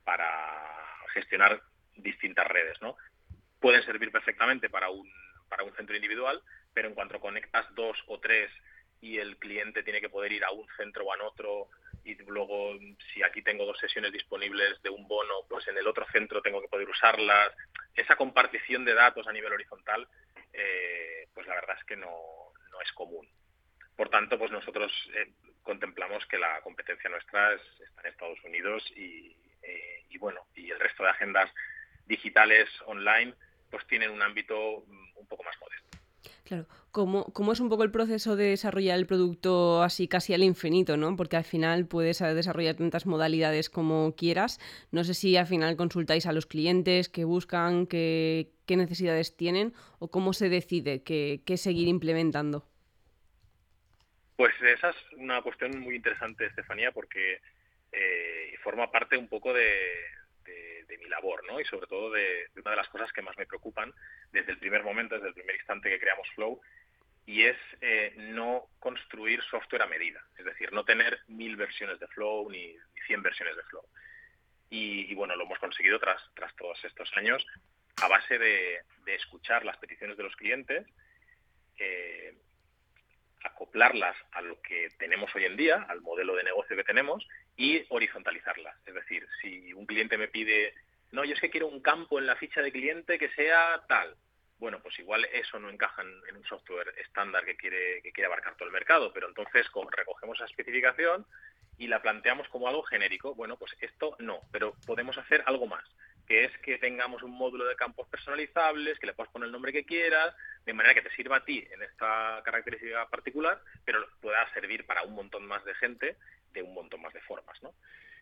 para 0.06 0.78
gestionar 1.14 1.62
distintas 1.98 2.48
redes, 2.48 2.82
¿no? 2.82 2.96
Pueden 3.60 3.84
servir 3.84 4.12
perfectamente 4.12 4.70
para 4.70 4.90
un, 4.90 5.12
para 5.50 5.64
un 5.64 5.76
centro 5.76 5.96
individual, 5.96 6.42
pero 6.74 6.88
en 6.88 6.96
cuanto 6.96 7.20
conectas 7.20 7.66
dos 7.76 7.98
o 8.08 8.20
tres 8.20 8.50
y 9.02 9.18
el 9.18 9.38
cliente 9.38 9.84
tiene 9.84 10.02
que 10.02 10.10
poder 10.10 10.32
ir 10.32 10.46
a 10.46 10.52
un 10.52 10.68
centro 10.78 11.06
o 11.06 11.14
a 11.14 11.24
otro 11.24 11.70
y 12.04 12.16
luego 12.24 12.78
si 13.14 13.24
aquí 13.24 13.42
tengo 13.42 13.66
dos 13.66 13.78
sesiones 13.78 14.12
disponibles 14.12 14.82
de 14.82 14.90
un 14.90 15.08
bono, 15.08 15.42
pues 15.48 15.68
en 15.68 15.78
el 15.78 15.88
otro 15.88 16.06
centro 16.12 16.42
tengo 16.42 16.62
que 16.62 16.68
poder 16.68 16.90
usarlas. 16.90 17.54
Esa 17.96 18.16
compartición 18.16 18.86
de 18.86 18.94
datos 18.94 19.28
a 19.28 19.34
nivel 19.34 19.54
horizontal, 19.54 20.08
eh, 20.54 21.28
pues 21.34 21.48
la 21.48 21.56
verdad 21.56 21.78
es 21.80 21.86
que 21.86 21.96
no, 21.96 22.10
no, 22.72 22.82
es 22.82 22.92
común. 22.94 23.28
Por 23.96 24.10
tanto, 24.10 24.38
pues 24.38 24.52
nosotros 24.52 24.92
eh, 25.16 25.32
contemplamos 25.64 26.26
que 26.28 26.38
la 26.38 26.62
competencia 26.62 27.10
nuestra 27.10 27.54
está 27.54 28.02
en 28.02 28.08
Estados 28.08 28.44
Unidos 28.44 28.84
y, 28.96 29.36
eh, 29.62 30.06
y 30.10 30.18
bueno, 30.18 30.46
y 30.56 30.72
el 30.72 30.80
resto 30.80 31.04
de 31.04 31.10
agendas 31.10 31.52
digitales 32.06 32.70
online 32.86 33.34
pues 33.70 33.86
tienen 33.88 34.10
un 34.10 34.22
ámbito 34.22 34.84
mm, 34.88 35.18
un 35.18 35.28
poco 35.28 35.44
más 35.44 35.56
modesto. 35.60 35.89
Claro, 36.44 36.68
¿Cómo, 36.92 37.26
¿cómo, 37.34 37.54
es 37.54 37.60
un 37.60 37.70
poco 37.70 37.84
el 37.84 37.92
proceso 37.92 38.36
de 38.36 38.46
desarrollar 38.46 38.98
el 38.98 39.06
producto 39.06 39.84
así 39.84 40.08
casi 40.08 40.34
al 40.34 40.44
infinito, 40.44 40.98
¿no? 40.98 41.16
Porque 41.16 41.38
al 41.38 41.44
final 41.44 41.86
puedes 41.86 42.20
desarrollar 42.20 42.76
tantas 42.76 43.06
modalidades 43.06 43.70
como 43.70 44.16
quieras. 44.16 44.60
No 44.92 45.04
sé 45.04 45.14
si 45.14 45.38
al 45.38 45.46
final 45.46 45.78
consultáis 45.78 46.26
a 46.26 46.34
los 46.34 46.48
clientes, 46.48 47.08
qué 47.08 47.26
buscan, 47.26 47.86
qué, 47.86 48.52
qué 48.66 48.76
necesidades 48.76 49.38
tienen 49.38 49.74
o 50.00 50.10
cómo 50.10 50.34
se 50.34 50.50
decide 50.50 51.04
qué, 51.04 51.42
qué 51.46 51.58
seguir 51.58 51.88
implementando. 51.88 52.66
Pues 54.36 54.54
esa 54.62 54.90
es 54.90 54.96
una 55.18 55.42
cuestión 55.42 55.80
muy 55.80 55.96
interesante, 55.96 56.46
Estefanía, 56.46 56.92
porque 56.92 57.42
eh, 57.92 58.30
forma 58.64 58.92
parte 58.92 59.18
un 59.18 59.28
poco 59.28 59.54
de, 59.54 59.74
de, 60.90 60.98
mi 60.98 61.08
labor, 61.08 61.46
¿no? 61.46 61.60
Y 61.60 61.66
sobre 61.66 61.88
todo 61.88 62.12
de, 62.12 62.50
una 62.56 62.72
de 62.72 62.78
las 62.78 62.90
cosas 62.90 63.12
que 63.14 63.22
más 63.22 63.38
me 63.38 63.46
preocupan 63.46 63.94
desde 64.32 64.52
el 64.52 64.58
primer 64.58 64.84
momento, 64.84 65.16
desde 65.16 65.30
el 65.30 65.34
primer 65.34 65.56
instante 65.56 65.90
que 65.90 66.00
creamos 66.00 66.28
Flow, 66.36 66.60
y 67.26 67.44
es 67.44 67.58
eh, 67.82 68.14
no 68.18 68.68
construir 68.80 69.42
software 69.44 69.84
a 69.84 69.88
medida, 69.88 70.26
es 70.38 70.46
decir, 70.46 70.74
no 70.74 70.84
tener 70.84 71.20
mil 71.28 71.56
versiones 71.56 72.00
de 72.00 72.08
Flow 72.08 72.50
ni, 72.50 72.76
cien 73.06 73.22
versiones 73.22 73.56
de 73.56 73.64
Flow. 73.64 73.86
Y, 74.72 75.16
bueno, 75.16 75.36
lo 75.36 75.46
hemos 75.46 75.58
conseguido 75.58 76.00
tras, 76.00 76.22
tras 76.36 76.56
todos 76.56 76.84
estos 76.86 77.12
años 77.18 77.44
a 78.02 78.08
base 78.08 78.38
de, 78.38 78.82
escuchar 79.08 79.66
las 79.66 79.78
peticiones 79.78 80.16
de 80.18 80.24
los 80.24 80.36
clientes, 80.36 80.86
eh, 81.80 82.38
acoplarlas 83.44 84.16
a 84.32 84.42
lo 84.42 84.62
que 84.62 84.90
tenemos 84.98 85.34
hoy 85.36 85.46
en 85.46 85.58
día, 85.58 85.86
al 85.88 86.02
modelo 86.02 86.36
de 86.36 86.44
negocio 86.44 86.76
que 86.76 86.84
tenemos 86.84 87.28
y 87.56 87.86
horizontalizarlas. 87.90 88.76
Es 88.86 88.94
decir, 88.94 89.28
si 89.42 89.74
un 89.74 89.86
cliente 89.86 90.18
me 90.18 90.28
pide, 90.28 90.74
no, 91.12 91.24
yo 91.24 91.34
es 91.34 91.42
que 91.42 91.50
quiero 91.50 91.68
un 91.68 91.82
campo 91.82 92.20
en 92.20 92.28
la 92.28 92.36
ficha 92.36 92.62
de 92.62 92.72
cliente 92.72 93.18
que 93.18 93.30
sea 93.30 93.84
tal. 93.88 94.16
Bueno, 94.58 94.82
pues 94.82 95.00
igual 95.00 95.26
eso 95.32 95.58
no 95.60 95.70
encaja 95.70 96.02
en, 96.02 96.36
un 96.36 96.44
software 96.44 96.94
estándar 96.98 97.46
que 97.46 97.56
quiere, 97.56 98.02
que 98.02 98.12
quiere 98.12 98.28
abarcar 98.28 98.56
todo 98.56 98.68
el 98.68 98.74
mercado, 98.74 99.14
pero 99.14 99.28
entonces 99.28 99.68
recogemos 99.92 100.38
esa 100.38 100.46
especificación 100.46 101.26
y 101.78 101.88
la 101.88 102.02
planteamos 102.02 102.50
como 102.50 102.68
algo 102.68 102.84
genérico. 102.84 103.36
Bueno, 103.36 103.58
pues 103.58 103.74
esto 103.80 104.18
no, 104.20 104.42
pero 104.52 104.76
podemos 104.86 105.18
hacer 105.18 105.44
algo 105.46 105.66
más 105.66 105.86
que 106.30 106.44
es 106.44 106.58
que 106.60 106.78
tengamos 106.78 107.24
un 107.24 107.32
módulo 107.32 107.66
de 107.66 107.76
campos 107.76 108.08
personalizables, 108.08 109.00
que 109.00 109.08
le 109.08 109.16
puedas 109.16 109.32
poner 109.32 109.48
el 109.48 109.52
nombre 109.52 109.74
que 109.74 109.84
quieras, 109.84 110.36
de 110.64 110.74
manera 110.74 110.94
que 110.94 111.02
te 111.02 111.16
sirva 111.16 111.38
a 111.38 111.44
ti 111.44 111.68
en 111.72 111.82
esta 111.82 112.40
característica 112.46 113.10
particular, 113.10 113.60
pero 113.84 114.08
pueda 114.22 114.48
servir 114.54 114.86
para 114.86 115.02
un 115.02 115.16
montón 115.16 115.48
más 115.48 115.66
de 115.66 115.74
gente 115.74 116.18
de 116.54 116.62
un 116.62 116.76
montón 116.76 117.02
más 117.02 117.14
de 117.14 117.22
formas. 117.22 117.60
¿no? 117.64 117.74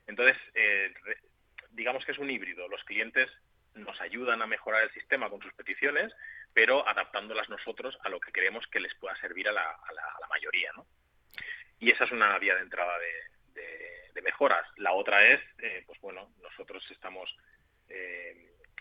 Entonces, 0.08 0.38
eh, 0.54 0.94
digamos 1.72 2.06
que 2.06 2.14
es 2.14 2.18
un 2.18 2.30
híbrido. 2.30 2.70
Los 2.70 2.82
clientes 2.86 3.30
nos 3.76 4.00
ayudan 4.00 4.42
a 4.42 4.48
mejorar 4.48 4.84
el 4.84 4.94
sistema 4.94 5.30
con 5.30 5.42
sus 5.42 5.54
peticiones, 5.54 6.14
pero 6.54 6.88
adaptándolas 6.88 7.50
nosotros 7.50 8.00
a 8.06 8.10
lo 8.10 8.22
que 8.22 8.32
queremos 8.32 8.66
que 8.68 8.80
les 8.80 8.96
pueda 8.96 9.18
servir 9.18 9.50
a 9.50 9.52
la, 9.52 9.78
mayoría. 10.30 10.72
¿no? 10.78 10.88
Y 11.80 11.92
esa 11.92 12.06
es 12.06 12.12
una 12.12 12.40
vía 12.40 12.56
de 12.56 12.62
entrada 12.62 12.98
de, 13.00 14.22
mejoras. 14.24 14.68
La 14.78 14.92
otra 14.92 15.26
es, 15.26 15.40
eh, 15.60 15.84
pues 15.86 16.02
bueno, 16.02 16.34
nosotros 16.42 16.84
estamos 16.92 17.34
eh, 17.90 18.36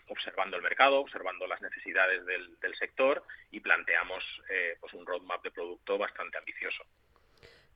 observando 0.09 0.55
el 0.55 0.63
mercado, 0.63 0.99
observando 0.99 1.47
las 1.47 1.61
necesidades 1.61 2.25
del, 2.25 2.75
sector 2.77 3.23
y 3.51 3.59
planteamos 3.59 4.23
eh, 4.49 4.77
pues 4.79 4.93
un 4.93 5.05
roadmap 5.05 5.43
de 5.43 5.51
producto 5.51 5.97
bastante 5.97 6.37
ambicioso. 6.37 6.85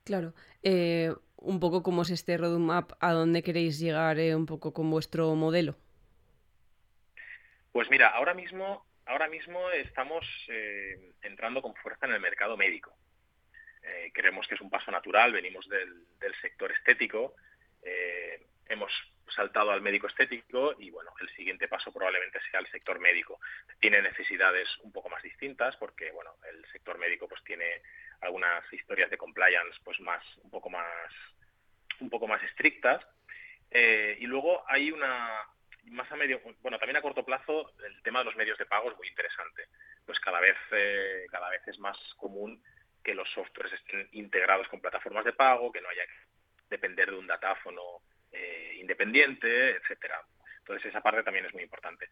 Claro. 0.06 0.34
Eh, 0.64 1.12
un 1.38 1.60
poco 1.60 1.82
cómo 1.82 2.04
es 2.04 2.12
este 2.12 2.38
roadmap, 2.38 2.92
a 3.00 3.12
dónde 3.14 3.44
queréis 3.44 3.80
llegar 3.80 4.18
un 4.36 4.46
poco 4.46 4.74
con 4.74 4.90
vuestro 4.92 5.34
modelo. 5.36 5.76
Pues 7.72 7.90
mira, 7.90 8.10
ahora 8.10 8.34
mismo, 8.34 8.86
ahora 9.06 9.28
mismo 9.28 9.70
estamos 9.72 10.26
entrando 11.24 11.62
con 11.62 11.74
fuerza 11.76 12.06
en 12.06 12.14
el 12.14 12.20
mercado 12.20 12.56
médico. 12.58 12.94
creemos 14.14 14.48
que 14.48 14.56
es 14.56 14.62
un 14.62 14.70
paso 14.70 14.92
natural, 14.92 15.34
venimos 15.34 15.68
del, 15.68 16.06
del 16.20 16.36
sector 16.42 16.72
estético, 16.72 17.36
hemos 18.70 18.92
saltado 19.32 19.72
al 19.72 19.82
médico 19.82 20.08
estético 20.08 20.76
y 20.80 20.90
bueno, 20.90 21.12
el 21.20 21.30
siguiente 21.30 21.68
paso 21.68 21.92
probablemente 21.92 22.40
sea 22.50 22.60
el 22.60 22.68
sector 22.68 23.00
médico. 23.00 23.40
Tiene 23.80 24.02
necesidades 24.02 24.68
un 24.80 24.92
poco 24.92 25.10
más 25.10 25.24
distintas 25.24 25.76
porque 25.78 26.12
bueno, 26.12 26.36
el 26.50 26.66
sector 26.72 26.98
médico 26.98 27.28
pues 27.28 27.44
tiene 27.44 27.82
algunas 28.22 28.72
historias 28.72 29.10
de 29.10 29.18
compliance 29.18 29.80
pues 29.84 30.00
más 30.00 30.24
un 30.44 30.50
poco 30.50 30.70
más 30.70 30.86
un 32.00 32.10
poco 32.10 32.28
más 32.28 32.42
estrictas 32.44 33.06
eh, 33.70 34.18
y 34.20 34.26
luego 34.26 34.64
hay 34.68 34.92
una 34.92 35.48
más 35.86 36.12
a 36.12 36.16
medio 36.16 36.40
bueno 36.62 36.78
también 36.78 36.98
a 36.98 37.02
corto 37.02 37.26
plazo 37.26 37.74
el 37.84 38.02
tema 38.04 38.20
de 38.20 38.26
los 38.26 38.36
medios 38.36 38.58
de 38.58 38.66
pago 38.66 38.92
es 38.92 38.98
muy 38.98 39.08
interesante 39.08 39.68
pues 40.06 40.20
cada 40.20 40.40
vez 40.40 40.56
eh, 40.72 41.26
cada 41.32 41.50
vez 41.50 41.68
es 41.68 41.80
más 41.80 41.98
común 42.16 42.64
que 43.04 43.16
los 43.16 43.30
softwares 43.32 43.74
estén 43.74 44.08
integrados 44.12 44.68
con 44.68 44.82
plataformas 44.82 45.26
de 45.26 45.34
pago 45.34 45.72
que 45.72 45.82
no 45.82 45.90
haya 45.90 46.06
que 46.06 46.14
depender 46.70 47.10
de 47.10 47.18
un 47.18 47.28
datáfono 47.28 47.82
eh, 48.32 48.78
independiente, 48.80 49.72
etcétera. 49.78 50.22
Entonces 50.60 50.86
esa 50.90 51.02
parte 51.02 51.24
también 51.24 51.46
es 51.46 51.54
muy 51.54 51.64
importante. 51.64 52.10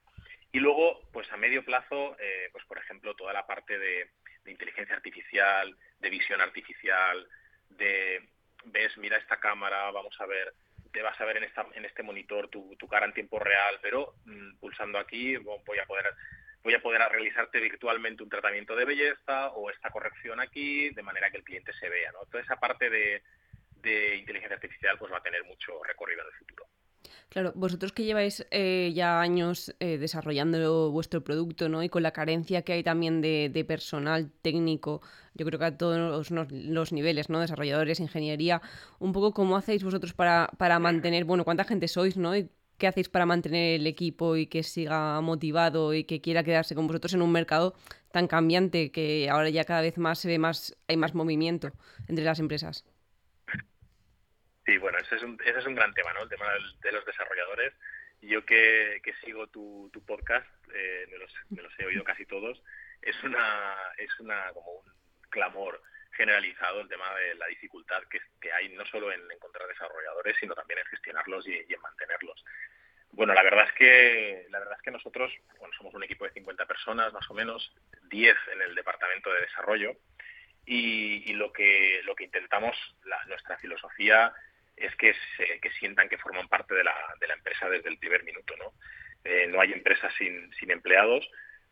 Y 0.52 0.60
luego, 0.60 1.02
pues 1.14 1.32
a 1.32 1.38
medio 1.38 1.64
plazo, 1.64 2.18
eh, 2.20 2.50
pues 2.52 2.66
por 2.66 2.78
ejemplo, 2.78 3.16
toda 3.16 3.34
la 3.34 3.46
parte 3.46 3.78
de, 3.78 4.10
inteligencia 4.46 4.96
artificial, 4.96 5.78
de 6.00 6.10
visión 6.10 6.42
artificial, 6.42 7.28
de 7.70 8.28
ves, 8.66 8.98
mira 8.98 9.18
esta 9.18 9.40
cámara, 9.40 9.92
vamos 9.92 10.20
a 10.20 10.26
ver, 10.26 10.54
te 10.92 11.04
vas 11.04 11.20
a 11.22 11.26
ver 11.26 11.38
en, 11.38 11.44
esta, 11.44 11.68
en 11.76 11.86
este 11.86 12.02
monitor 12.02 12.50
tu, 12.50 12.76
cara 12.90 13.06
en 13.06 13.14
tiempo 13.14 13.38
real, 13.38 13.80
pero 13.82 14.16
mm, 14.26 14.56
pulsando 14.56 14.98
aquí 14.98 15.38
voy 15.38 15.80
a 15.80 15.86
poder 15.86 16.16
voy 16.64 16.74
a 16.74 16.82
poder 16.82 17.02
realizarte 17.10 17.60
virtualmente 17.60 18.24
un 18.24 18.30
tratamiento 18.30 18.76
de 18.76 18.86
belleza 18.86 19.50
o 19.52 19.70
esta 19.70 19.92
corrección 19.92 20.42
aquí, 20.42 20.90
de 20.90 21.04
manera 21.04 21.32
que 21.32 21.38
el 21.38 21.44
cliente 21.44 21.72
se 21.74 21.90
vea. 21.90 22.12
¿no? 22.12 22.26
Toda 22.26 22.44
esa 22.44 22.60
parte 22.60 22.90
de, 22.90 23.24
de 23.82 24.18
inteligencia 24.18 24.56
artificial 24.56 24.98
pues 24.98 25.12
va 25.12 25.18
a 25.18 25.24
tener 25.24 25.44
mucho 25.46 25.82
recorrido 25.84 26.22
en 26.22 26.28
el 26.28 26.34
futuro. 26.34 26.66
Claro, 27.30 27.54
vosotros 27.56 27.92
que 27.94 28.04
lleváis 28.06 28.46
eh, 28.50 28.92
ya 28.96 29.22
años 29.22 29.76
eh, 29.80 30.00
desarrollando 30.00 30.90
vuestro 30.92 31.24
producto, 31.24 31.70
¿no? 31.70 31.84
Y 31.84 31.90
con 31.90 32.02
la 32.02 32.12
carencia 32.12 32.64
que 32.64 32.74
hay 32.74 32.84
también 32.84 33.22
de, 33.22 33.66
personal 33.68 34.32
técnico, 34.42 35.02
yo 35.36 35.46
creo 35.46 35.60
que 35.60 35.66
a 35.66 35.78
todos 35.78 36.32
los, 36.32 36.92
niveles, 36.92 37.30
¿no? 37.30 37.40
Desarrolladores, 37.40 38.00
ingeniería, 38.00 38.62
un 38.98 39.14
poco 39.14 39.34
cómo 39.34 39.58
hacéis 39.58 39.84
vosotros 39.84 40.14
para, 40.14 40.50
para 40.58 40.80
mantener, 40.80 41.24
bueno, 41.26 41.46
cuánta 41.46 41.66
gente 41.66 41.88
sois, 41.88 42.18
¿no? 42.18 42.36
Y 42.36 42.50
qué 42.80 42.88
hacéis 42.88 43.10
para 43.10 43.28
mantener 43.28 43.80
el 43.80 43.86
equipo 43.86 44.36
y 44.36 44.48
que 44.48 44.64
siga 44.64 45.22
motivado 45.22 45.94
y 45.94 46.06
que 46.06 46.22
quiera 46.22 46.44
quedarse 46.44 46.74
con 46.74 46.88
vosotros 46.88 47.14
en 47.14 47.22
un 47.22 47.32
mercado 47.32 47.76
tan 48.12 48.28
cambiante 48.28 48.92
que 48.92 49.30
ahora 49.30 49.50
ya 49.50 49.66
cada 49.66 49.82
vez 49.82 50.00
más 50.00 50.18
se 50.18 50.30
ve 50.30 50.40
más, 50.40 50.76
hay 50.88 50.98
más 50.98 51.14
movimiento 51.14 51.72
entre 52.08 52.26
las 52.26 52.40
empresas. 52.40 52.86
Sí, 54.70 54.78
bueno, 54.78 55.00
ese 55.00 55.16
es 55.16 55.24
un, 55.24 55.36
ese 55.44 55.58
es 55.58 55.66
un 55.66 55.74
gran 55.74 55.92
tema, 55.96 56.14
¿no? 56.14 56.22
El 56.22 56.30
tema 56.30 56.46
de 56.84 56.92
los 56.92 57.04
desarrolladores. 57.04 57.74
Yo 58.22 58.46
que, 58.46 59.02
sigo 59.26 59.48
tu, 59.48 59.90
podcast, 60.06 60.46
eh, 60.76 61.08
me, 61.10 61.18
los, 61.64 61.80
he 61.80 61.86
oído 61.86 62.04
casi 62.04 62.24
todos, 62.28 62.62
es 63.02 63.16
una, 63.24 63.76
es 63.98 64.20
una 64.20 64.52
como 64.54 64.74
un 64.74 64.92
clamor 65.32 65.82
generalizado 66.12 66.82
el 66.82 66.88
tema 66.88 67.16
de 67.16 67.34
la 67.34 67.48
dificultad 67.48 68.04
que, 68.12 68.52
hay 68.52 68.70
no 68.70 68.86
solo 68.86 69.12
en 69.12 69.22
encontrar 69.32 69.68
desarrolladores, 69.68 70.38
sino 70.40 70.54
también 70.54 70.82
en 70.82 70.86
gestionarlos 70.86 71.48
y, 71.48 71.54
en 71.54 71.82
mantenerlos. 71.82 72.46
Bueno, 73.12 73.34
la 73.34 73.42
verdad 73.42 73.66
es 73.66 73.74
que 73.74 74.46
la 74.52 74.60
verdad 74.60 74.76
es 74.78 74.84
que 74.84 74.92
nosotros 74.92 75.34
bueno, 75.58 75.74
somos 75.76 75.96
un 75.96 76.04
equipo 76.04 76.26
de 76.26 76.32
50 76.32 76.68
personas 76.68 77.12
más 77.12 77.28
o 77.32 77.34
menos, 77.34 77.74
10 78.12 78.38
en 78.54 78.62
el 78.62 78.76
departamento 78.76 79.34
de 79.34 79.42
desarrollo 79.42 79.98
y, 80.68 81.34
lo 81.34 81.52
que 81.52 82.02
lo 82.04 82.14
que 82.14 82.26
intentamos, 82.26 82.78
nuestra 83.28 83.58
filosofía 83.58 84.32
es 84.80 84.96
que, 84.96 85.14
se, 85.38 85.60
que 85.60 85.72
sientan 85.72 86.10
que 86.10 86.18
forman 86.18 86.48
parte 86.48 86.74
de 86.74 86.84
la, 86.84 86.96
de 87.20 87.28
la 87.28 87.34
empresa 87.34 87.70
desde 87.70 87.90
el 87.90 87.98
primer 87.98 88.24
minuto, 88.24 88.56
¿no? 88.58 88.74
Eh, 89.24 89.48
no 89.48 89.60
hay 89.60 89.74
empresas 89.74 90.14
sin, 90.18 90.52
sin 90.54 90.72
empleados, 90.72 91.30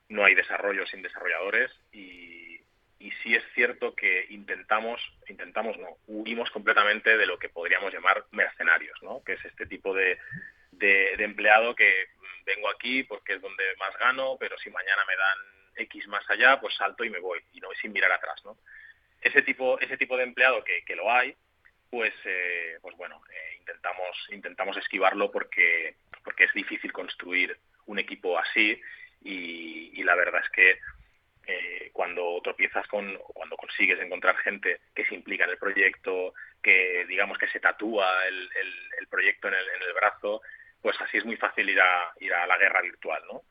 no 0.10 0.26
hay 0.26 0.36
desarrollo 0.36 0.86
sin 0.88 1.02
desarrolladores 1.02 1.72
y, 1.92 2.60
y 3.00 3.12
sí 3.24 3.36
es 3.36 3.44
cierto 3.54 3.96
que 3.96 4.26
intentamos, 4.30 5.02
intentamos 5.28 5.78
no, 5.78 5.98
huimos 6.08 6.50
completamente 6.52 7.18
de 7.18 7.26
lo 7.26 7.40
que 7.40 7.50
podríamos 7.50 7.94
llamar 7.94 8.26
mercenarios, 8.32 8.98
¿no? 9.02 9.24
Que 9.24 9.34
es 9.34 9.46
este 9.46 9.66
tipo 9.66 9.94
de, 9.94 10.18
de, 10.72 11.14
empleado 11.24 11.76
que 11.76 12.08
vengo 12.46 12.70
aquí 12.70 13.04
porque 13.04 13.34
es 13.34 13.42
donde 13.42 13.64
más 13.78 13.98
gano, 13.98 14.38
pero 14.40 14.58
si 14.58 14.70
mañana 14.70 15.04
me 15.06 15.16
dan 15.16 15.38
X 15.76 16.08
más 16.08 16.28
allá, 16.30 16.60
pues 16.60 16.76
salto 16.76 17.04
y 17.04 17.10
me 17.10 17.20
voy, 17.20 17.40
y 17.54 17.60
no 17.60 17.70
sin 17.82 17.94
mirar 17.94 18.12
atrás, 18.12 18.44
¿no? 18.44 18.58
Ese 19.22 19.42
tipo, 19.42 19.80
ese 19.80 19.98
tipo 19.98 20.18
de 20.18 20.24
empleado 20.24 20.64
que, 20.64 20.84
que 20.86 20.96
lo 20.96 21.12
hay, 21.12 21.36
pues, 21.90 22.14
eh, 22.26 22.78
pues 22.82 22.96
bueno, 22.98 23.22
eh, 23.32 23.58
intentamos, 23.60 24.28
intentamos 24.32 24.78
esquivarlo 24.78 25.32
porque, 25.32 25.96
porque 26.24 26.46
es 26.46 26.54
difícil 26.54 26.92
construir 26.92 27.58
un 27.86 28.00
equipo 28.00 28.38
así 28.38 28.80
y, 29.24 30.04
la 30.04 30.16
verdad 30.16 30.42
es 30.42 30.50
que 30.52 30.80
eh, 31.48 31.90
cuando 31.92 32.40
tropiezas 32.42 32.88
con, 32.88 33.18
cuando 33.18 33.58
consigues 33.58 34.00
encontrar 34.00 34.38
gente 34.38 34.80
que 34.96 35.04
se 35.04 35.16
implica 35.16 35.44
en 35.44 35.50
el 35.50 35.58
proyecto, 35.58 36.34
que 36.64 37.06
digamos 37.08 37.38
que 37.38 37.50
se 37.50 37.60
tatúa 37.60 38.26
el, 38.26 38.50
el, 39.00 39.08
proyecto 39.08 39.50
en 39.50 39.56
el, 39.56 39.68
en 39.68 39.82
el 39.82 39.94
brazo, 39.94 40.42
pues 40.82 40.96
así 41.02 41.18
es 41.18 41.26
muy 41.26 41.36
fácil 41.36 41.70
ir 41.70 41.82
a, 41.82 42.14
ir 42.22 42.34
a 42.34 42.48
la 42.48 42.58
guerra 42.58 42.82
virtual, 42.82 43.22
¿no? 43.28 43.42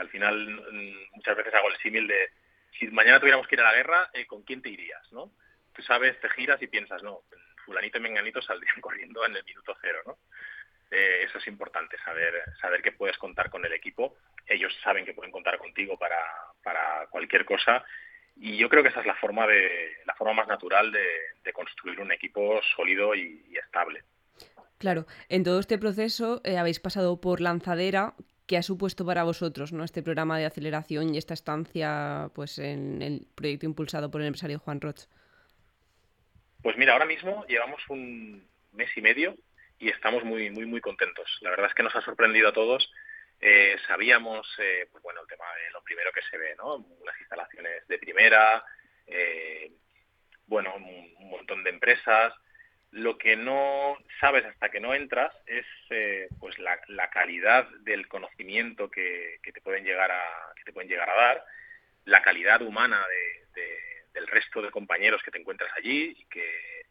al 0.00 0.08
final 0.08 0.48
mm, 0.48 1.14
muchas 1.14 1.36
veces 1.36 1.54
hago 1.54 1.68
el 1.68 1.76
símil 1.78 2.06
de 2.06 2.30
si 2.78 2.86
mañana 2.88 3.18
tuviéramos 3.18 3.46
que 3.46 3.54
ir 3.54 3.60
a 3.60 3.70
la 3.70 3.74
guerra, 3.74 4.10
eh, 4.12 4.26
¿con 4.26 4.42
quién 4.42 4.60
te 4.60 4.68
irías, 4.68 5.10
no? 5.12 5.32
Tú 5.72 5.82
sabes, 5.82 6.18
te 6.20 6.28
giras 6.30 6.60
y 6.62 6.66
piensas, 6.66 7.02
no, 7.02 7.22
fulanito 7.76 7.98
y 7.98 8.00
menganito 8.00 8.40
saldrían 8.40 8.80
corriendo 8.80 9.24
en 9.26 9.36
el 9.36 9.44
minuto 9.44 9.76
cero, 9.80 10.00
¿no? 10.06 10.18
Eh, 10.90 11.24
eso 11.24 11.38
es 11.38 11.46
importante, 11.48 11.98
saber, 12.04 12.42
saber 12.60 12.80
que 12.80 12.92
puedes 12.92 13.18
contar 13.18 13.50
con 13.50 13.64
el 13.64 13.72
equipo. 13.72 14.16
Ellos 14.46 14.72
saben 14.82 15.04
que 15.04 15.14
pueden 15.14 15.32
contar 15.32 15.58
contigo 15.58 15.98
para, 15.98 16.18
para 16.62 17.06
cualquier 17.10 17.44
cosa. 17.44 17.84
Y 18.36 18.56
yo 18.56 18.68
creo 18.68 18.82
que 18.82 18.90
esa 18.90 19.00
es 19.00 19.06
la 19.06 19.16
forma 19.16 19.46
de 19.48 19.96
la 20.06 20.14
forma 20.14 20.34
más 20.34 20.48
natural 20.48 20.92
de, 20.92 21.52
construir 21.52 22.00
un 22.00 22.12
equipo 22.12 22.60
sólido 22.76 23.14
y 23.14 23.56
estable. 23.56 24.04
Claro, 24.78 25.06
en 25.28 25.42
todo 25.42 25.58
este 25.58 25.78
proceso 25.78 26.42
eh, 26.44 26.58
habéis 26.58 26.80
pasado 26.80 27.20
por 27.20 27.40
lanzadera. 27.40 28.14
¿Qué 28.46 28.56
ha 28.56 28.62
supuesto 28.62 29.04
para 29.04 29.24
vosotros 29.24 29.72
¿no? 29.72 29.82
este 29.82 30.02
programa 30.02 30.38
de 30.38 30.44
aceleración 30.44 31.14
y 31.14 31.18
esta 31.18 31.34
estancia 31.34 32.30
pues, 32.34 32.58
en 32.58 33.02
el 33.02 33.26
proyecto 33.34 33.66
impulsado 33.66 34.10
por 34.10 34.20
el 34.20 34.28
empresario 34.28 34.60
Juan 34.60 34.80
Roch? 34.80 35.06
Pues 36.66 36.76
mira, 36.76 36.94
ahora 36.94 37.04
mismo 37.04 37.46
llevamos 37.46 37.80
un 37.90 38.44
mes 38.72 38.90
y 38.96 39.00
medio 39.00 39.36
y 39.78 39.88
estamos 39.88 40.24
muy, 40.24 40.50
muy, 40.50 40.66
muy 40.66 40.80
contentos. 40.80 41.38
La 41.40 41.50
verdad 41.50 41.68
es 41.68 41.74
que 41.74 41.84
nos 41.84 41.94
ha 41.94 42.00
sorprendido 42.00 42.48
a 42.48 42.52
todos. 42.52 42.92
Eh, 43.40 43.76
sabíamos, 43.86 44.52
eh, 44.58 44.88
pues 44.90 45.00
bueno, 45.04 45.20
el 45.20 45.28
tema 45.28 45.44
de 45.44 45.70
lo 45.70 45.80
primero 45.84 46.10
que 46.10 46.22
se 46.28 46.36
ve, 46.36 46.56
¿no? 46.56 46.84
Las 47.04 47.20
instalaciones 47.20 47.86
de 47.86 47.98
primera, 48.00 48.64
bueno, 50.48 50.74
un 50.74 51.30
montón 51.30 51.62
de 51.62 51.70
empresas, 51.70 52.34
lo 52.90 53.16
que 53.16 53.36
no 53.36 53.96
sabes 54.18 54.44
hasta 54.44 54.68
que 54.68 54.80
no 54.80 54.92
entras 54.92 55.32
es 55.46 55.66
eh, 55.90 56.26
pues 56.40 56.58
la, 56.58 56.80
calidad 57.10 57.68
del 57.82 58.08
conocimiento 58.08 58.90
que, 58.90 59.38
te 59.40 59.60
pueden 59.60 59.84
llegar 59.84 60.10
a 60.10 60.52
que 60.56 60.64
te 60.64 60.72
pueden 60.72 60.90
llegar 60.90 61.10
a 61.10 61.14
dar 61.14 61.44
la 62.06 62.22
calidad 62.22 62.60
humana 62.62 63.00
del 64.16 64.26
resto 64.26 64.62
de 64.62 64.70
compañeros 64.70 65.22
que 65.22 65.30
te 65.30 65.38
encuentras 65.38 65.70
allí 65.76 66.16
y 66.18 66.24
que 66.24 66.86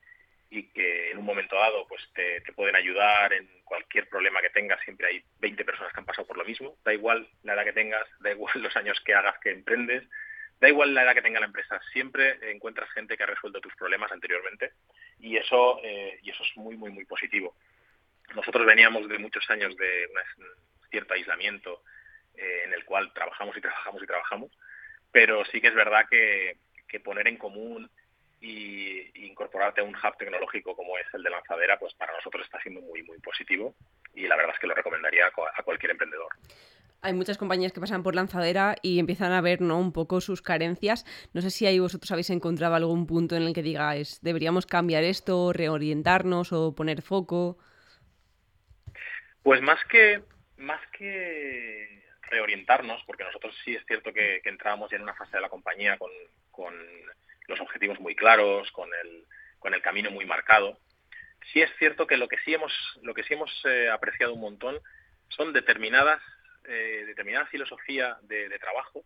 y 0.52 0.70
que 0.70 1.12
en 1.12 1.18
un 1.18 1.26
momento 1.26 1.56
dado 1.56 1.88
pues 1.88 2.02
te, 2.14 2.40
pueden 2.54 2.76
ayudar 2.76 3.34
en 3.34 3.50
cualquier 3.64 4.08
problema 4.08 4.42
que 4.42 4.52
tengas. 4.52 4.80
Siempre 4.84 5.08
hay 5.08 5.24
20 5.40 5.66
personas 5.66 5.92
que 5.92 6.00
han 6.00 6.06
pasado 6.06 6.28
por 6.28 6.38
lo 6.38 6.46
mismo. 6.46 6.78
Da 6.86 6.94
igual 6.94 7.28
la 7.44 7.56
edad 7.56 7.66
que 7.66 7.74
tengas 7.74 8.08
da 8.20 8.32
igual 8.32 8.62
los 8.62 8.76
años 8.78 9.02
que 9.02 9.16
hagas 9.16 9.38
que 9.40 9.52
emprendes 9.52 10.04
da 10.60 10.70
igual 10.70 10.94
la 10.94 11.04
edad 11.04 11.14
que 11.14 11.22
tenga 11.22 11.40
la 11.40 11.48
empresa, 11.48 11.82
siempre 11.92 12.38
encuentras 12.52 12.90
gente 12.92 13.18
que 13.18 13.24
ha 13.24 13.28
resuelto 13.28 13.60
tus 13.60 13.76
problemas 13.76 14.12
anteriormente 14.12 14.72
y 15.20 15.38
eso, 15.38 15.80
eh, 15.84 16.20
y 16.22 16.30
eso 16.30 16.44
es 16.44 16.58
muy, 16.58 16.78
muy, 16.78 16.92
muy 16.92 17.06
positivo. 17.06 17.56
Nosotros 18.34 18.66
veníamos 18.66 19.08
de 19.08 19.20
muchos 19.20 19.50
años 19.50 19.76
de 19.76 20.08
un 20.38 20.46
cierto 20.90 21.14
aislamiento 21.14 21.84
eh, 22.36 22.64
en 22.66 22.74
el 22.74 22.86
cual 22.86 23.14
trabajamos 23.14 23.56
y 23.58 23.62
trabajamos 23.62 24.02
y 24.02 24.08
trabajamos, 24.08 24.52
pero 25.12 25.44
sí 25.46 25.62
que 25.62 25.68
es 25.68 25.76
verdad 25.76 26.06
que, 26.10 26.58
poner 27.04 27.28
en 27.28 27.38
común 27.38 27.89
y, 28.39 29.26
incorporarte 29.28 29.82
a 29.82 29.84
un 29.84 29.95
hub 29.95 30.17
tecnológico 30.17 30.76
como 30.76 30.98
es 30.98 31.06
el 31.13 31.24
de 31.24 31.30
Lanzadera, 31.30 31.78
pues 31.78 31.93
para 31.95 32.13
nosotros 32.13 32.45
está 32.45 32.60
siendo 32.62 32.82
muy, 32.82 33.04
muy 33.04 33.19
positivo 33.19 33.76
y 34.13 34.28
la 34.28 34.38
verdad 34.38 34.54
es 34.54 34.60
que 34.60 34.67
lo 34.67 34.76
recomendaría 34.76 35.28
a 35.28 35.63
cualquier 35.63 35.91
emprendedor 35.91 36.30
hay 37.06 37.13
muchas 37.13 37.38
compañías 37.38 37.71
que 37.71 37.80
pasan 37.80 38.02
por 38.02 38.15
lanzadera 38.15 38.76
y 38.82 38.98
empiezan 38.98 39.32
a 39.32 39.39
ver 39.39 39.62
¿no? 39.62 39.78
un 39.78 39.93
poco 39.93 40.21
sus 40.21 40.41
carencias. 40.41 41.06
No 41.34 41.41
sé 41.41 41.52
si 41.52 41.67
ahí 41.67 41.78
vosotros 41.78 42.12
habéis 42.12 42.32
encontrado 42.32 42.74
algún 42.74 43.06
punto 43.06 43.36
en 43.36 43.43
el 43.43 43.54
que 43.54 43.62
digáis, 43.62 44.19
deberíamos 44.24 44.65
cambiar 44.65 45.04
esto, 45.04 45.54
reorientarnos 45.54 46.52
o 46.52 46.74
poner 46.74 47.04
foco. 47.04 47.60
Pues 49.43 49.62
más 49.62 49.80
que, 49.86 50.24
más 50.58 50.82
que 50.98 52.04
reorientarnos, 52.24 53.04
porque 53.06 53.24
nosotros 53.24 53.56
sí 53.63 53.76
es 53.76 53.86
cierto 53.86 54.12
que, 54.12 54.41
entrábamos 54.43 54.89
ya 54.89 54.98
en 54.98 55.04
una 55.04 55.13
fase 55.13 55.38
de 55.38 55.41
la 55.41 55.50
compañía 55.50 56.00
con, 56.00 56.10
los 57.48 57.60
objetivos 57.60 58.00
muy 58.00 58.15
claros, 58.15 58.72
con 58.72 58.89
el, 59.04 59.26
con 59.60 59.74
el 59.74 59.82
camino 59.82 60.12
muy 60.12 60.26
marcado. 60.26 60.80
Sí 61.52 61.62
es 61.62 61.72
cierto 61.78 62.08
que 62.08 62.18
lo 62.18 62.28
que 62.28 62.38
sí 62.46 62.54
hemos, 62.54 62.74
lo 63.02 63.13
que 63.13 63.24
sí 63.24 63.34
hemos 63.34 63.52
eh, 63.65 63.89
apreciado 63.89 64.34
un 64.34 64.41
montón 64.41 64.80
son 65.30 65.54
determinadas 65.54 66.22
eh, 66.68 67.04
determinada 67.06 67.46
filosofía 67.46 68.18
de, 68.24 68.58
trabajo, 68.58 69.04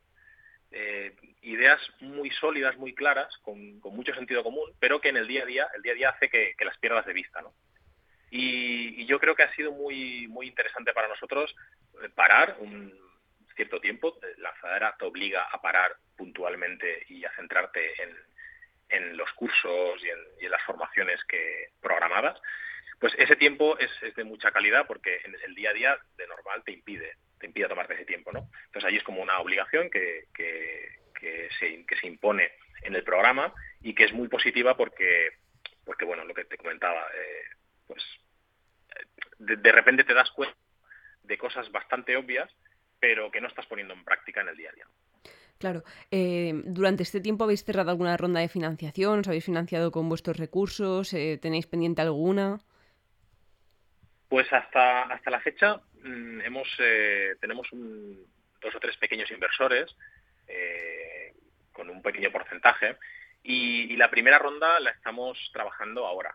eh, 0.72 1.14
ideas 1.42 1.82
muy 2.00 2.32
sólidas, 2.32 2.78
muy 2.78 2.96
claras, 2.96 3.36
con, 3.40 3.82
mucho 3.82 4.14
sentido 4.14 4.44
común, 4.44 4.72
pero 4.80 5.02
que 5.02 5.10
en 5.10 5.18
el 5.18 5.28
día 5.28 5.44
a 5.44 5.46
día, 5.46 5.68
el 5.76 5.82
día 5.82 5.92
a 5.92 5.96
día 5.96 6.10
hace 6.10 6.30
que, 6.30 6.56
las 6.64 6.78
pierdas 6.78 7.06
de 7.06 7.12
vista, 7.12 7.42
¿no? 7.42 7.54
Y, 8.32 9.06
yo 9.08 9.20
creo 9.20 9.36
que 9.36 9.44
ha 9.44 9.54
sido 9.56 9.74
muy, 9.74 10.28
muy 10.28 10.48
interesante 10.48 10.94
para 10.94 11.10
nosotros 11.10 11.54
eh, 12.02 12.10
parar 12.16 12.56
un 12.60 12.94
cierto 13.60 13.82
tiempo. 13.82 14.18
La 14.38 14.52
lanzadera 14.52 14.96
te 14.98 15.06
obliga 15.06 15.44
a 15.52 15.62
parar 15.62 15.98
puntualmente 16.16 17.06
y 17.10 17.26
a 17.26 17.32
centrarte 17.36 18.02
en, 18.02 18.16
en 18.90 19.18
los 19.18 19.30
cursos 19.34 20.02
y 20.02 20.10
en, 20.10 20.20
y 20.42 20.46
en, 20.46 20.52
las 20.52 20.64
formaciones 20.64 21.22
que 21.26 21.72
programadas. 21.82 22.40
Pues 23.00 23.14
ese 23.18 23.36
tiempo 23.36 23.78
es, 23.78 23.92
es, 24.02 24.16
de 24.16 24.24
mucha 24.24 24.52
calidad 24.52 24.88
porque 24.88 25.20
en 25.26 25.36
el 25.46 25.56
día 25.56 25.72
a 25.72 25.74
día 25.74 25.98
de 26.18 26.28
normal 26.28 26.64
te 26.64 26.72
impide 26.72 27.18
te 27.40 27.48
impide 27.48 27.68
tomarte 27.68 27.94
ese 27.94 28.06
tiempo, 28.06 28.32
¿no? 28.32 28.50
Entonces 28.66 28.86
allí 28.86 28.98
es 28.98 29.04
como 29.04 29.22
una 29.22 29.40
obligación 29.40 29.90
que, 29.90 30.26
que, 30.34 31.50
se, 31.58 31.86
que 31.86 31.96
se 31.96 32.08
impone 32.08 32.52
en 32.82 32.96
el 32.96 33.04
programa 33.04 33.54
y 33.82 33.96
que 33.96 34.04
es 34.04 34.14
muy 34.14 34.28
positiva 34.28 34.76
porque, 34.76 35.30
porque 35.86 36.06
bueno, 36.06 36.26
lo 36.26 36.34
que 36.34 36.46
te 36.46 36.58
comentaba, 36.58 37.02
eh, 37.14 37.44
pues 37.88 38.04
de, 39.40 39.72
repente 39.72 40.04
te 40.04 40.14
das 40.14 40.30
cuenta 40.32 40.56
de 41.24 41.38
cosas 41.38 41.72
bastante 41.72 42.18
obvias, 42.18 42.52
pero 43.00 43.32
que 43.32 43.42
no 43.42 43.48
estás 43.48 43.66
poniendo 43.66 43.94
en 43.94 44.04
práctica 44.04 44.42
en 44.42 44.50
el 44.50 44.58
día 44.58 44.70
a 44.70 44.74
día. 44.74 44.86
Claro. 45.60 45.84
Eh, 46.10 46.54
¿Durante 46.66 47.04
este 47.04 47.20
tiempo 47.20 47.44
habéis 47.44 47.66
cerrado 47.66 47.92
alguna 47.92 48.16
ronda 48.16 48.40
de 48.40 48.48
financiación? 48.48 49.20
¿Os 49.20 49.28
habéis 49.28 49.46
financiado 49.46 49.92
con 49.92 50.08
vuestros 50.08 50.38
recursos? 50.38 51.14
Eh, 51.14 51.38
¿Tenéis 51.42 51.68
pendiente 51.68 52.02
alguna? 52.02 52.60
Pues 54.30 54.52
hasta, 54.54 55.04
hasta 55.04 55.30
la 55.30 55.42
fecha 55.42 55.82
mm, 56.02 56.42
hemos, 56.42 56.68
eh, 56.80 57.36
tenemos 57.42 57.68
dos 57.72 58.76
o 58.76 58.80
tres 58.80 58.96
pequeños 58.98 59.30
inversores 59.32 59.94
eh, 60.48 61.34
con 61.74 61.90
un 61.90 62.02
pequeño 62.02 62.32
porcentaje 62.32 62.98
y, 63.44 63.98
la 63.98 64.10
primera 64.10 64.40
ronda 64.40 64.80
la 64.80 64.92
estamos 64.92 65.38
trabajando 65.52 66.06
ahora. 66.06 66.34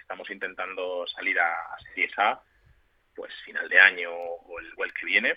Estamos 0.00 0.30
intentando 0.30 1.06
salir 1.08 1.38
a, 1.38 1.52
a 1.52 1.78
Series 1.80 2.12
A 2.18 2.40
pues 3.14 3.34
final 3.44 3.68
de 3.68 3.80
año 3.80 4.10
o 4.14 4.60
el, 4.60 4.72
o 4.76 4.84
el 4.84 4.94
que 4.94 5.04
viene 5.04 5.36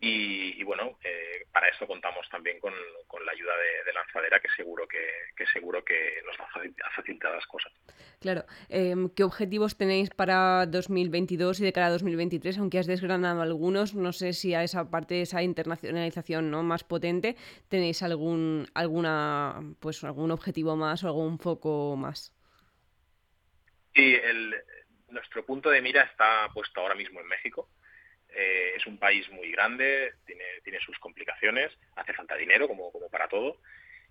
y, 0.00 0.62
bueno, 0.62 0.96
eh, 1.02 1.44
para 1.52 1.68
eso 1.68 1.84
contamos 1.86 2.28
también 2.28 2.60
con, 2.60 2.72
la 2.72 3.32
ayuda 3.32 3.52
de, 3.84 3.92
Lanzadera, 3.92 4.38
que 4.38 4.48
seguro 4.56 4.86
que, 4.86 5.44
seguro 5.52 5.84
que 5.84 6.22
nos 6.24 6.38
va 6.38 6.44
a 6.44 6.90
facilitar 6.94 7.34
las 7.34 7.46
cosas. 7.46 7.72
Claro. 8.20 8.44
Em, 8.68 9.08
¿Qué 9.10 9.24
objetivos 9.24 9.76
tenéis 9.76 10.10
para 10.10 10.66
2022 10.66 11.60
y 11.60 11.64
de 11.64 11.72
cara 11.72 11.86
a 11.86 11.90
2023? 11.90 12.58
Aunque 12.58 12.78
has 12.78 12.86
desgranado 12.86 13.42
algunos, 13.42 13.94
no 13.94 14.12
sé 14.12 14.34
si 14.34 14.54
a 14.54 14.62
esa 14.62 14.88
parte, 14.88 15.20
esa 15.20 15.42
internacionalización 15.42 16.50
¿no? 16.50 16.62
más 16.62 16.84
potente, 16.84 17.34
tenéis 17.68 18.02
algún, 18.02 18.68
alguna, 18.74 19.60
pues, 19.80 20.04
algún 20.04 20.30
objetivo 20.30 20.76
más 20.76 21.02
o 21.02 21.08
algún 21.08 21.40
foco 21.40 21.96
más. 21.96 22.32
Sí, 23.96 24.16
nuestro 25.08 25.44
punto 25.44 25.70
de 25.70 25.82
mira 25.82 26.02
está 26.02 26.48
puesto 26.54 26.80
ahora 26.80 26.94
mismo 26.94 27.20
en 27.20 27.26
México 27.26 27.68
Eh, 28.34 28.72
es 28.76 28.86
un 28.86 28.98
país 28.98 29.28
muy 29.30 29.50
grande, 29.50 30.14
tiene, 30.26 30.44
tiene 30.62 30.80
sus 30.80 30.98
complicaciones, 30.98 31.72
hace 31.96 32.12
falta 32.12 32.36
dinero 32.36 32.68
como, 32.68 32.92
como 32.92 33.08
para 33.08 33.28
todo. 33.28 33.60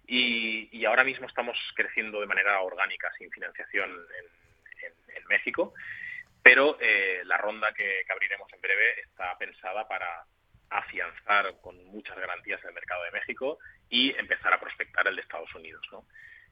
Y, 0.08 0.86
ahora 0.86 1.04
mismo 1.04 1.28
estamos 1.28 1.58
creciendo 1.76 2.22
de 2.22 2.28
manera 2.28 2.62
orgánica, 2.62 3.12
sin 3.18 3.30
financiación 3.30 3.92
en, 3.92 5.28
México. 5.28 5.74
Pero 6.42 6.78
eh, 6.80 7.22
la 7.26 7.38
ronda 7.38 7.74
que, 7.74 8.06
abriremos 8.10 8.52
en 8.54 8.62
breve 8.62 9.02
está 9.02 9.38
pensada 9.38 9.86
para 9.86 10.24
afianzar 10.70 11.60
con 11.60 11.84
muchas 11.88 12.18
garantías 12.18 12.64
el 12.64 12.74
mercado 12.74 13.04
de 13.04 13.12
México 13.12 13.60
y 13.90 14.18
empezar 14.18 14.54
a 14.54 14.60
prospectar 14.60 15.06
el 15.06 15.18
de 15.18 15.22
Estados 15.22 15.54
Unidos. 15.54 15.86
¿no? 15.92 16.06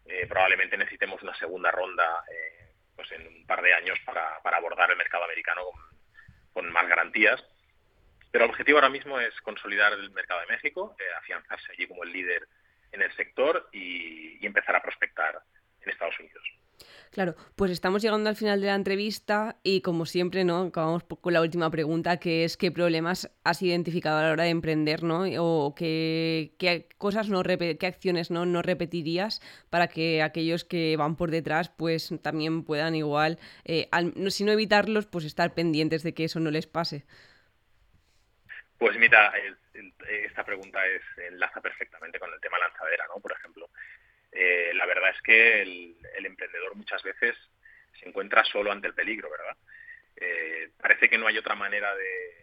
Eh, 0.06 0.26
probablemente 0.28 0.78
necesitemos 0.78 1.22
una 1.24 1.36
segunda 1.36 1.72
ronda 1.72 2.24
eh, 2.30 2.74
pues 2.96 3.12
en 3.14 3.26
un 3.28 3.46
par 3.46 3.62
de 3.62 3.74
años 3.74 3.98
para, 4.06 4.42
para 4.42 4.58
abordar 4.58 4.92
el 4.92 4.98
mercado 4.98 5.24
americano 5.24 5.64
con, 6.52 6.70
más 6.72 6.88
garantías. 6.88 7.42
Pero 8.36 8.44
el 8.44 8.52
objetivo 8.52 8.80
ahora 8.80 8.90
mismo 8.90 9.18
es 9.18 9.34
consolidar 9.44 9.94
el 9.94 10.12
mercado 10.12 10.42
de 10.42 10.48
México, 10.48 10.94
eh, 11.00 11.04
afianzarse 11.18 11.72
allí 11.72 11.88
como 11.88 12.04
el 12.04 12.12
líder 12.12 12.46
en 12.92 13.02
el 13.02 13.10
sector 13.16 13.70
y, 13.72 14.46
empezar 14.46 14.76
a 14.76 14.82
prospectar 14.82 15.40
en 15.82 15.90
Estados 15.90 16.20
Unidos. 16.20 16.44
Claro, 17.12 17.36
pues 17.56 17.72
estamos 17.72 18.02
llegando 18.02 18.30
al 18.30 18.36
final 18.36 18.60
de 18.60 18.68
la 18.68 18.76
entrevista 18.76 19.56
y 19.64 19.80
como 19.80 20.06
siempre, 20.06 20.44
¿no? 20.44 20.64
Acabamos 20.64 21.06
con 21.06 21.32
la 21.32 21.40
última 21.40 21.72
pregunta, 21.72 22.18
que 22.18 22.44
es 22.44 22.58
qué 22.58 22.72
problemas 22.74 23.32
has 23.46 23.62
identificado 23.62 24.18
a 24.18 24.24
la 24.24 24.32
hora 24.34 24.44
de 24.44 24.50
emprender, 24.50 25.04
¿no? 25.04 25.24
O 25.40 25.74
qué, 25.74 26.58
cosas 26.98 27.30
no 27.30 27.42
qué 27.42 27.88
acciones 27.88 28.32
¿no? 28.32 28.46
no 28.46 28.62
repetirías 28.62 29.42
para 29.70 29.88
que 29.88 30.22
aquellos 30.22 30.66
que 30.66 30.98
van 30.98 31.16
por 31.16 31.32
detrás 31.32 31.70
pues 31.70 32.14
también 32.22 32.66
puedan 32.66 32.96
igual, 32.96 33.40
eh, 33.64 33.90
si 34.28 34.44
no 34.44 34.52
evitarlos, 34.52 35.06
pues 35.06 35.24
estar 35.24 35.54
pendientes 35.54 36.04
de 36.04 36.14
que 36.14 36.26
eso 36.26 36.42
no 36.42 36.52
les 36.52 36.68
pase. 36.68 37.06
Pues 38.78 38.98
mira, 38.98 39.34
esta 40.10 40.44
pregunta 40.44 40.86
es 40.86 41.02
enlaza 41.18 41.62
perfectamente 41.62 42.20
con 42.20 42.32
el 42.34 42.40
tema 42.42 42.60
lanzadera, 42.60 43.06
¿no? 43.08 43.22
Por 43.22 43.32
ejemplo. 43.32 43.70
Eh, 44.32 44.74
la 44.74 44.86
verdad 44.86 45.12
es 45.12 45.22
que 45.22 45.62
el, 45.62 45.96
emprendedor 46.26 46.76
muchas 46.76 47.02
veces 47.04 47.38
se 47.98 48.10
encuentra 48.10 48.44
solo 48.44 48.72
ante 48.72 48.88
el 48.88 48.94
peligro, 48.94 49.30
¿verdad? 49.30 49.56
Eh, 50.18 50.72
parece 50.78 51.10
que 51.10 51.18
no 51.18 51.28
hay 51.28 51.38
otra 51.38 51.56
manera 51.56 51.96
de, 51.96 52.34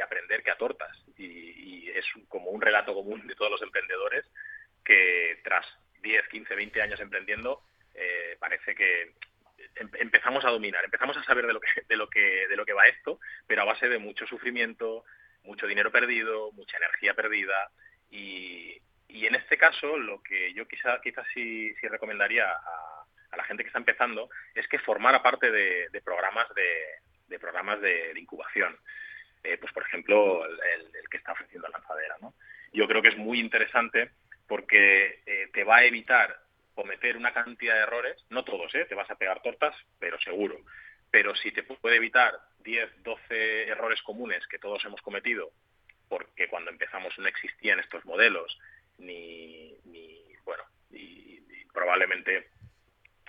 aprender 0.00 0.44
que 0.44 0.52
a 0.52 0.56
tortas 0.56 0.96
y, 1.16 1.90
es 1.90 2.04
como 2.28 2.50
un 2.50 2.62
relato 2.62 2.94
común 2.94 3.26
de 3.26 3.34
todos 3.34 3.50
los 3.50 3.62
emprendedores 3.62 4.24
que 4.84 5.40
tras 5.42 5.66
10, 6.00 6.28
15, 6.28 6.54
20 6.54 6.80
años 6.80 7.00
emprendiendo 7.00 7.62
eh, 7.94 8.36
parece 8.38 8.76
que 8.76 9.14
em, 9.74 9.90
empezamos 9.98 10.44
a 10.44 10.50
dominar, 10.50 10.84
empezamos 10.84 11.16
a 11.16 11.24
saber 11.24 11.48
de 11.48 11.52
lo 11.52 11.60
que 11.60 11.68
de 11.88 11.96
lo 11.96 12.08
que 12.08 12.46
de 12.46 12.56
lo 12.56 12.64
que 12.64 12.72
va 12.72 12.86
esto, 12.86 13.18
pero 13.48 13.62
a 13.62 13.64
base 13.64 13.88
de 13.88 13.98
mucho 13.98 14.24
sufrimiento, 14.28 15.04
mucho 15.48 15.66
dinero 15.66 15.90
perdido, 15.90 16.52
mucha 16.52 16.76
energía 16.76 17.14
perdida 17.14 17.70
y, 18.10 18.80
y 19.08 19.26
en 19.26 19.34
este 19.34 19.56
caso, 19.56 19.96
lo 19.96 20.22
que 20.22 20.52
yo 20.52 20.68
quizá, 20.68 21.00
quizás 21.00 21.26
sí, 21.32 21.74
recomendaría 21.82 22.50
a, 22.50 23.36
la 23.36 23.44
gente 23.44 23.62
que 23.62 23.68
está 23.68 23.78
empezando 23.78 24.28
es 24.54 24.66
que 24.68 24.78
formara 24.78 25.22
parte 25.22 25.50
de, 25.50 26.00
programas 26.04 26.46
de, 26.54 27.38
programas 27.38 27.80
de, 27.80 28.12
incubación. 28.16 28.76
Eh, 29.44 29.56
pues 29.58 29.72
por 29.72 29.84
ejemplo, 29.84 30.44
el, 30.44 31.08
que 31.10 31.16
está 31.16 31.32
ofreciendo 31.32 31.68
lanzadera. 31.68 32.16
¿no? 32.20 32.34
Yo 32.72 32.86
creo 32.86 33.00
que 33.00 33.08
es 33.08 33.16
muy 33.16 33.38
interesante 33.40 34.10
porque 34.46 35.22
eh, 35.24 35.48
te 35.52 35.64
va 35.64 35.76
a 35.76 35.84
evitar 35.84 36.40
cometer 36.74 37.16
una 37.16 37.32
cantidad 37.32 37.74
de 37.74 37.82
errores, 37.82 38.24
no 38.30 38.44
todos, 38.44 38.74
¿eh? 38.74 38.84
te 38.86 38.94
vas 38.94 39.10
a 39.10 39.16
pegar 39.16 39.40
tortas, 39.42 39.74
pero 39.98 40.18
seguro. 40.20 40.60
Pero 41.10 41.34
si 41.36 41.52
te 41.52 41.62
puede 41.62 41.96
evitar 41.96 42.38
10, 42.60 43.02
12 43.02 43.68
errores 43.68 44.02
comunes 44.02 44.46
que 44.46 44.58
todos 44.58 44.84
hemos 44.84 45.00
cometido, 45.00 45.50
porque 46.08 46.48
cuando 46.48 46.70
empezamos 46.70 47.16
no 47.18 47.26
existían 47.26 47.80
estos 47.80 48.04
modelos, 48.04 48.58
ni, 48.98 49.76
ni 49.84 50.22
bueno, 50.44 50.64
y, 50.90 51.40
probablemente 51.72 52.48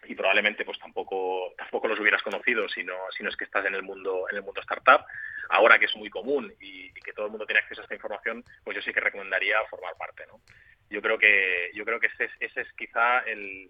y 0.05 0.15
probablemente 0.15 0.65
pues 0.65 0.79
tampoco 0.79 1.53
tampoco 1.57 1.87
los 1.87 1.99
hubieras 1.99 2.23
conocido 2.23 2.67
si 2.69 2.83
no, 2.83 2.95
si 3.15 3.21
no 3.21 3.29
es 3.29 3.35
que 3.35 3.43
estás 3.43 3.65
en 3.65 3.75
el 3.75 3.83
mundo 3.83 4.25
en 4.29 4.37
el 4.37 4.43
mundo 4.43 4.61
startup 4.61 5.05
ahora 5.49 5.77
que 5.77 5.85
es 5.85 5.95
muy 5.95 6.09
común 6.09 6.51
y, 6.59 6.91
que 6.93 7.13
todo 7.13 7.25
el 7.25 7.31
mundo 7.31 7.45
tiene 7.45 7.59
acceso 7.59 7.81
a 7.81 7.83
esta 7.83 7.95
información 7.95 8.43
pues 8.63 8.75
yo 8.75 8.81
sí 8.81 8.93
que 8.93 9.01
recomendaría 9.01 9.57
formar 9.69 9.95
parte 9.97 10.25
no 10.27 10.41
yo 10.89 11.01
creo 11.01 11.17
que 11.17 11.71
yo 11.73 11.83
creo 11.85 11.99
que 11.99 12.07
ese 12.07 12.25
es, 12.25 12.31
ese 12.39 12.61
es 12.61 12.73
quizá 12.73 13.19
el, 13.19 13.69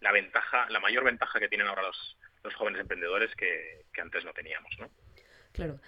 la 0.00 0.12
ventaja 0.12 0.68
la 0.68 0.80
mayor 0.80 1.04
ventaja 1.04 1.40
que 1.40 1.48
tienen 1.48 1.68
ahora 1.68 1.82
los, 1.82 2.18
los 2.44 2.54
jóvenes 2.54 2.80
emprendedores 2.80 3.34
que, 3.36 3.84
que 3.92 4.00
antes 4.00 4.24
no 4.24 4.32
teníamos 4.32 4.70
no 4.78 4.88
claro 5.52 5.80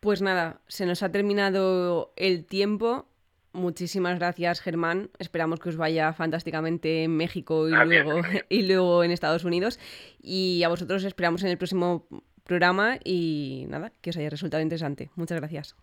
pues 0.00 0.22
nada 0.22 0.60
se 0.68 0.86
nos 0.86 1.02
ha 1.02 1.10
terminado 1.10 2.12
el 2.16 2.46
tiempo 2.46 3.08
Muchísimas 3.52 4.18
gracias, 4.18 4.60
Germán. 4.60 5.10
Esperamos 5.18 5.58
que 5.58 5.70
os 5.70 5.76
vaya 5.76 6.12
fantásticamente 6.12 7.04
en 7.04 7.16
México 7.16 7.66
y, 7.68 7.72
luego, 7.72 8.20
y 8.48 8.62
luego 8.62 9.02
en 9.02 9.10
Estados 9.10 9.42
Unidos. 9.44 9.80
Y 10.20 10.62
a 10.64 10.68
vosotros 10.68 11.02
esperamos 11.04 11.42
en 11.42 11.48
el 11.48 11.58
próximo 11.58 12.06
programa 12.44 12.98
y 13.04 13.66
nada, 13.68 13.92
que 14.00 14.10
os 14.10 14.16
haya 14.16 14.30
resultado 14.30 14.62
interesante. 14.62 15.10
Muchas 15.16 15.38
gracias. 15.38 15.74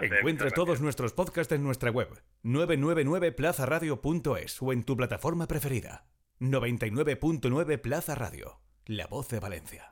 Encuentra 0.00 0.50
todos 0.50 0.80
nuestros 0.80 1.12
podcasts 1.12 1.52
en 1.52 1.62
nuestra 1.62 1.90
web 1.90 2.08
999plazaradio.es 2.44 4.62
o 4.62 4.72
en 4.72 4.84
tu 4.84 4.96
plataforma 4.96 5.46
preferida. 5.46 6.06
99.9 6.40 7.78
Plaza 7.80 8.14
Radio, 8.14 8.61
la 8.86 9.06
voz 9.06 9.28
de 9.28 9.38
Valencia. 9.38 9.88